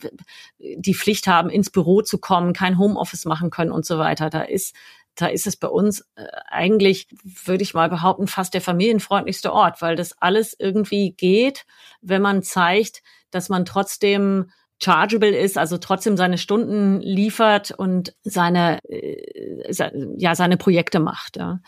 die 0.59 0.95
Pflicht 0.95 1.29
haben, 1.29 1.51
ins 1.51 1.71
Büro 1.71 2.03
zu 2.03 2.19
kommen, 2.19 2.53
kein 2.53 2.79
Homeoffice 2.79 3.27
machen 3.27 3.51
können 3.51 3.71
und 3.71 3.87
so 3.87 3.99
weiter. 3.99 4.29
Da 4.29 4.43
ist 4.43 4.75
da 5.17 5.27
ist 5.27 5.47
es 5.47 5.57
bei 5.57 5.69
uns 5.69 6.09
eigentlich, 6.47 7.09
würde 7.45 7.63
ich 7.63 7.75
mal 7.75 7.91
behaupten, 7.91 8.27
fast 8.27 8.55
der 8.55 8.61
familienfreundlichste 8.61 9.53
Ort, 9.53 9.83
weil 9.83 9.97
das 9.97 10.17
alles 10.19 10.57
irgendwie 10.59 11.13
geht, 11.13 11.67
wenn 12.01 12.23
man 12.23 12.43
zeigt, 12.43 13.03
dass 13.31 13.49
man 13.49 13.65
trotzdem 13.65 14.51
chargeable 14.83 15.37
ist, 15.37 15.59
also 15.59 15.79
trotzdem 15.79 16.17
seine 16.17 16.39
Stunden 16.39 17.01
liefert 17.01 17.71
und 17.71 18.15
seine, 18.23 18.79
äh, 18.89 19.73
ja, 20.17 20.35
seine 20.35 20.57
Projekte 20.57 21.01
macht. 21.01 21.37
Ja. 21.37 21.61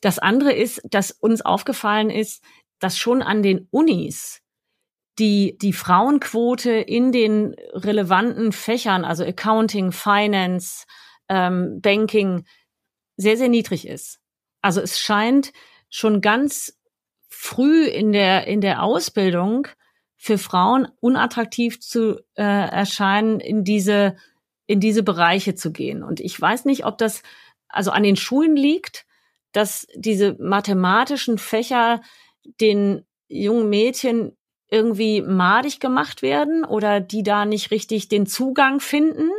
Das 0.00 0.18
andere 0.18 0.52
ist, 0.52 0.80
dass 0.84 1.10
uns 1.10 1.42
aufgefallen 1.42 2.10
ist, 2.10 2.42
dass 2.78 2.96
schon 2.96 3.22
an 3.22 3.42
den 3.42 3.68
Unis 3.70 4.40
die, 5.18 5.58
die 5.58 5.74
Frauenquote 5.74 6.70
in 6.70 7.12
den 7.12 7.54
relevanten 7.72 8.52
Fächern, 8.52 9.04
also 9.04 9.22
Accounting, 9.22 9.92
Finance, 9.92 10.86
ähm, 11.28 11.80
Banking, 11.82 12.46
sehr, 13.16 13.36
sehr 13.36 13.50
niedrig 13.50 13.86
ist. 13.86 14.18
Also 14.62 14.80
es 14.80 14.98
scheint 14.98 15.52
schon 15.90 16.22
ganz 16.22 16.78
früh 17.28 17.84
in 17.84 18.12
der, 18.12 18.46
in 18.46 18.62
der 18.62 18.82
Ausbildung 18.82 19.68
für 20.22 20.36
Frauen 20.36 20.86
unattraktiv 21.00 21.80
zu 21.80 22.20
äh, 22.34 22.42
erscheinen, 22.42 23.40
in 23.40 23.64
diese, 23.64 24.16
in 24.66 24.78
diese 24.78 25.02
Bereiche 25.02 25.54
zu 25.54 25.72
gehen. 25.72 26.02
Und 26.02 26.20
ich 26.20 26.38
weiß 26.38 26.66
nicht, 26.66 26.84
ob 26.84 26.98
das 26.98 27.22
also 27.68 27.90
an 27.90 28.02
den 28.02 28.16
Schulen 28.16 28.54
liegt, 28.54 29.06
dass 29.52 29.86
diese 29.94 30.36
mathematischen 30.38 31.38
Fächer 31.38 32.02
den 32.60 33.06
jungen 33.28 33.70
Mädchen 33.70 34.36
irgendwie 34.70 35.22
madig 35.22 35.80
gemacht 35.80 36.20
werden 36.20 36.66
oder 36.66 37.00
die 37.00 37.22
da 37.22 37.46
nicht 37.46 37.70
richtig 37.70 38.08
den 38.08 38.26
Zugang 38.26 38.80
finden. 38.80 39.30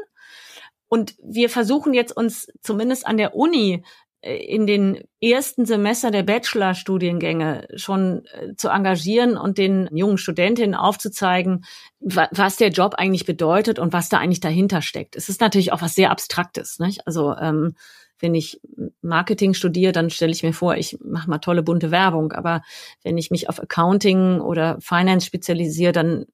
Und 0.88 1.14
wir 1.22 1.52
versuchen 1.52 1.94
jetzt 1.94 2.18
uns 2.18 2.48
zumindest 2.62 3.06
an 3.06 3.18
der 3.18 3.36
Uni 3.36 3.84
in 4.22 4.68
den 4.68 5.00
ersten 5.20 5.66
Semester 5.66 6.12
der 6.12 6.22
Bachelorstudiengänge 6.22 7.68
schon 7.76 8.24
äh, 8.26 8.56
zu 8.56 8.70
engagieren 8.70 9.36
und 9.36 9.58
den 9.58 9.90
jungen 9.92 10.20
Studentinnen 10.20 10.76
aufzuzeigen, 10.76 11.66
was 12.00 12.58
der 12.58 12.70
Job 12.70 12.96
eigentlich 12.96 13.26
bedeutet 13.26 13.80
und 13.80 13.94
was 13.94 14.10
da 14.10 14.20
eigentlich 14.20 14.40
dahinter 14.40 14.84
steckt. 14.84 15.16
Es 15.16 15.28
ist 15.28 15.42
natürlich 15.42 15.74
auch 15.74 15.82
was 15.82 15.96
sehr 15.96 16.12
Abstraktes. 16.12 16.78
Nicht? 16.78 17.08
Also 17.08 17.36
ähm, 17.36 17.76
wenn 18.20 18.36
ich 18.36 18.62
Marketing 19.02 19.56
studiere, 19.56 19.92
dann 19.92 20.12
stelle 20.12 20.32
ich 20.32 20.44
mir 20.44 20.54
vor, 20.54 20.76
ich 20.76 21.00
mache 21.04 21.30
mal 21.30 21.40
tolle 21.40 21.64
bunte 21.64 21.90
Werbung. 21.90 22.32
Aber 22.32 22.62
wenn 23.04 23.18
ich 23.18 23.32
mich 23.32 23.50
auf 23.50 23.60
Accounting 23.60 24.40
oder 24.40 24.78
Finance 24.82 25.26
spezialisiere, 25.26 25.94
dann 25.94 26.26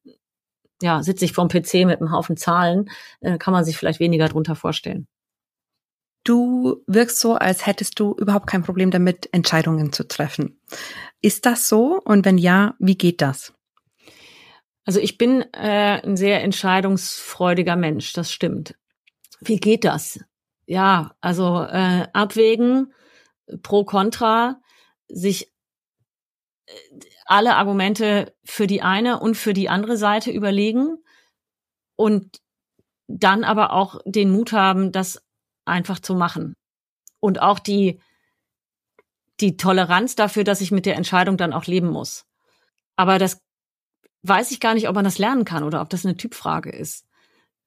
ja, 0.82 1.02
sitze 1.02 1.24
ich 1.24 1.32
vorm 1.32 1.48
PC 1.48 1.86
mit 1.86 2.02
einem 2.02 2.12
Haufen 2.12 2.36
Zahlen, 2.36 2.90
äh, 3.22 3.38
kann 3.38 3.54
man 3.54 3.64
sich 3.64 3.78
vielleicht 3.78 4.02
weniger 4.02 4.28
drunter 4.28 4.56
vorstellen. 4.56 5.08
Du 6.28 6.84
wirkst 6.88 7.20
so, 7.20 7.36
als 7.36 7.66
hättest 7.66 8.00
du 8.00 8.14
überhaupt 8.18 8.48
kein 8.48 8.64
Problem 8.64 8.92
damit, 8.92 9.30
Entscheidungen 9.32 9.94
zu 9.94 10.08
treffen. 10.08 10.60
Ist 11.22 11.46
das 11.46 11.70
so? 11.70 12.02
Und 12.04 12.26
wenn 12.26 12.38
ja, 12.38 12.76
wie 12.80 12.98
geht 12.98 13.22
das? 13.22 13.54
Also 14.84 15.00
ich 15.00 15.18
bin 15.18 15.42
äh, 15.54 16.02
ein 16.02 16.18
sehr 16.18 16.44
entscheidungsfreudiger 16.44 17.76
Mensch, 17.76 18.14
das 18.14 18.32
stimmt. 18.32 18.76
Wie 19.40 19.58
geht 19.58 19.84
das? 19.84 20.20
ja, 20.68 21.16
also 21.22 21.64
äh, 21.64 22.08
abwägen, 22.14 22.94
pro 23.64 23.86
contra, 23.86 24.62
sich 25.08 25.52
äh, 26.68 26.74
alle 27.26 27.56
Argumente 27.56 28.36
für 28.44 28.68
die 28.68 28.82
eine 28.82 29.20
und 29.20 29.36
für 29.36 29.54
die 29.54 29.70
andere 29.70 29.98
Seite 29.98 30.30
überlegen 30.30 30.98
und 31.96 32.42
dann 33.08 33.46
aber 33.46 33.72
auch 33.72 34.00
den 34.06 34.30
Mut 34.30 34.52
haben, 34.52 34.92
das 34.92 35.26
einfach 35.68 36.00
zu 36.00 36.16
machen. 36.16 36.54
Und 37.20 37.42
auch 37.42 37.60
die, 37.60 38.00
die 39.40 39.58
Toleranz 39.58 40.16
dafür, 40.16 40.44
dass 40.44 40.62
ich 40.62 40.72
mit 40.72 40.86
der 40.86 40.96
Entscheidung 40.96 41.38
dann 41.38 41.54
auch 41.54 41.66
leben 41.66 41.90
muss. 41.90 42.26
Aber 42.96 43.20
das 43.20 43.42
weiß 44.24 44.52
ich 44.52 44.60
gar 44.60 44.74
nicht, 44.74 44.90
ob 44.90 44.96
man 44.96 45.06
das 45.06 45.18
lernen 45.18 45.46
kann 45.46 45.64
oder 45.64 45.82
ob 45.82 45.90
das 45.90 46.06
eine 46.06 46.18
Typfrage 46.18 46.70
ist 46.70 47.08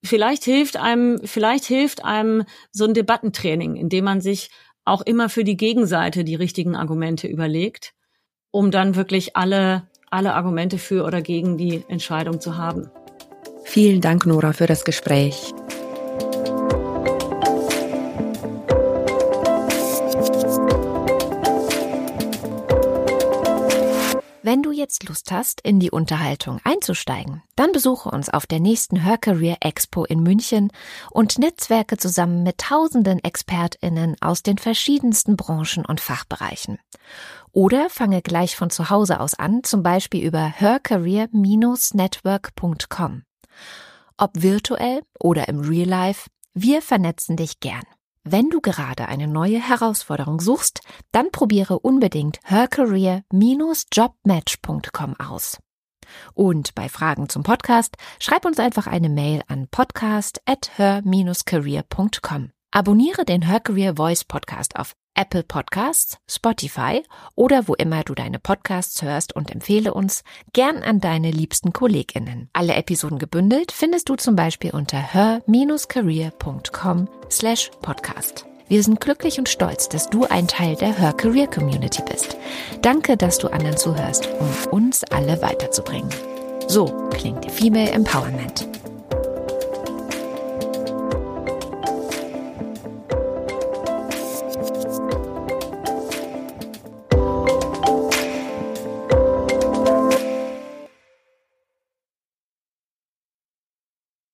vielleicht 0.04 0.44
hilft 0.44 0.76
einem, 0.76 1.20
vielleicht 1.24 1.64
hilft 1.64 2.04
einem 2.04 2.44
so 2.72 2.84
ein 2.84 2.94
Debattentraining, 2.94 3.76
in 3.76 3.88
dem 3.88 4.04
man 4.04 4.20
sich 4.20 4.50
auch 4.84 5.02
immer 5.02 5.28
für 5.28 5.44
die 5.44 5.56
Gegenseite 5.56 6.24
die 6.24 6.34
richtigen 6.34 6.74
Argumente 6.74 7.26
überlegt, 7.26 7.92
um 8.50 8.70
dann 8.70 8.96
wirklich 8.96 9.36
alle, 9.36 9.88
alle 10.10 10.34
Argumente 10.34 10.78
für 10.78 11.04
oder 11.04 11.20
gegen 11.22 11.58
die 11.58 11.84
Entscheidung 11.88 12.40
zu 12.40 12.56
haben. 12.56 12.90
Vielen 13.64 14.00
Dank, 14.00 14.26
Nora, 14.26 14.52
für 14.52 14.66
das 14.66 14.84
Gespräch. 14.84 15.52
Wenn 24.50 24.64
du 24.64 24.72
jetzt 24.72 25.06
Lust 25.08 25.30
hast, 25.30 25.60
in 25.60 25.78
die 25.78 25.92
Unterhaltung 25.92 26.58
einzusteigen, 26.64 27.44
dann 27.54 27.70
besuche 27.70 28.08
uns 28.08 28.28
auf 28.28 28.46
der 28.46 28.58
nächsten 28.58 28.96
Her 28.96 29.16
Career 29.16 29.58
Expo 29.60 30.04
in 30.04 30.24
München 30.24 30.72
und 31.12 31.38
netzwerke 31.38 31.98
zusammen 31.98 32.42
mit 32.42 32.58
tausenden 32.58 33.22
ExpertInnen 33.22 34.16
aus 34.20 34.42
den 34.42 34.58
verschiedensten 34.58 35.36
Branchen 35.36 35.86
und 35.86 36.00
Fachbereichen. 36.00 36.80
Oder 37.52 37.90
fange 37.90 38.22
gleich 38.22 38.56
von 38.56 38.70
zu 38.70 38.90
Hause 38.90 39.20
aus 39.20 39.34
an, 39.34 39.62
zum 39.62 39.84
Beispiel 39.84 40.26
über 40.26 40.42
hercareer-network.com. 40.42 43.22
Ob 44.16 44.30
virtuell 44.34 45.02
oder 45.20 45.46
im 45.46 45.60
Real 45.60 45.88
Life, 45.88 46.28
wir 46.54 46.82
vernetzen 46.82 47.36
dich 47.36 47.60
gern. 47.60 47.84
Wenn 48.32 48.48
du 48.48 48.60
gerade 48.60 49.08
eine 49.08 49.26
neue 49.26 49.58
Herausforderung 49.58 50.40
suchst, 50.40 50.82
dann 51.10 51.32
probiere 51.32 51.80
unbedingt 51.80 52.38
hercareer-jobmatch.com 52.44 55.16
aus. 55.18 55.58
Und 56.34 56.76
bei 56.76 56.88
Fragen 56.88 57.28
zum 57.28 57.42
Podcast 57.42 57.96
schreib 58.20 58.44
uns 58.44 58.60
einfach 58.60 58.86
eine 58.86 59.08
Mail 59.08 59.42
an 59.48 59.66
podcast 59.68 60.40
at 60.44 60.70
her-career.com. 60.78 62.52
Abonniere 62.70 63.24
den 63.24 63.42
Her 63.42 63.58
Career 63.58 63.96
Voice 63.96 64.22
Podcast 64.22 64.76
auf 64.76 64.94
Apple 65.14 65.42
Podcasts, 65.42 66.18
Spotify 66.26 67.02
oder 67.34 67.68
wo 67.68 67.74
immer 67.74 68.04
du 68.04 68.14
deine 68.14 68.38
Podcasts 68.38 69.02
hörst 69.02 69.34
und 69.34 69.50
empfehle 69.50 69.94
uns 69.94 70.22
gern 70.52 70.82
an 70.82 71.00
deine 71.00 71.30
liebsten 71.30 71.72
KollegInnen. 71.72 72.50
Alle 72.52 72.74
Episoden 72.74 73.18
gebündelt 73.18 73.72
findest 73.72 74.08
du 74.08 74.16
zum 74.16 74.36
Beispiel 74.36 74.70
unter 74.70 74.98
her-career.com 74.98 77.08
slash 77.30 77.70
podcast. 77.82 78.46
Wir 78.68 78.84
sind 78.84 79.00
glücklich 79.00 79.38
und 79.38 79.48
stolz, 79.48 79.88
dass 79.88 80.10
du 80.10 80.26
ein 80.26 80.46
Teil 80.46 80.76
der 80.76 80.96
Her 80.96 81.12
Career 81.12 81.48
Community 81.48 82.02
bist. 82.08 82.36
Danke, 82.82 83.16
dass 83.16 83.38
du 83.38 83.48
anderen 83.48 83.76
zuhörst, 83.76 84.28
um 84.38 84.48
uns 84.70 85.02
alle 85.04 85.42
weiterzubringen. 85.42 86.10
So 86.68 86.86
klingt 87.10 87.50
Female 87.50 87.90
Empowerment. 87.90 88.68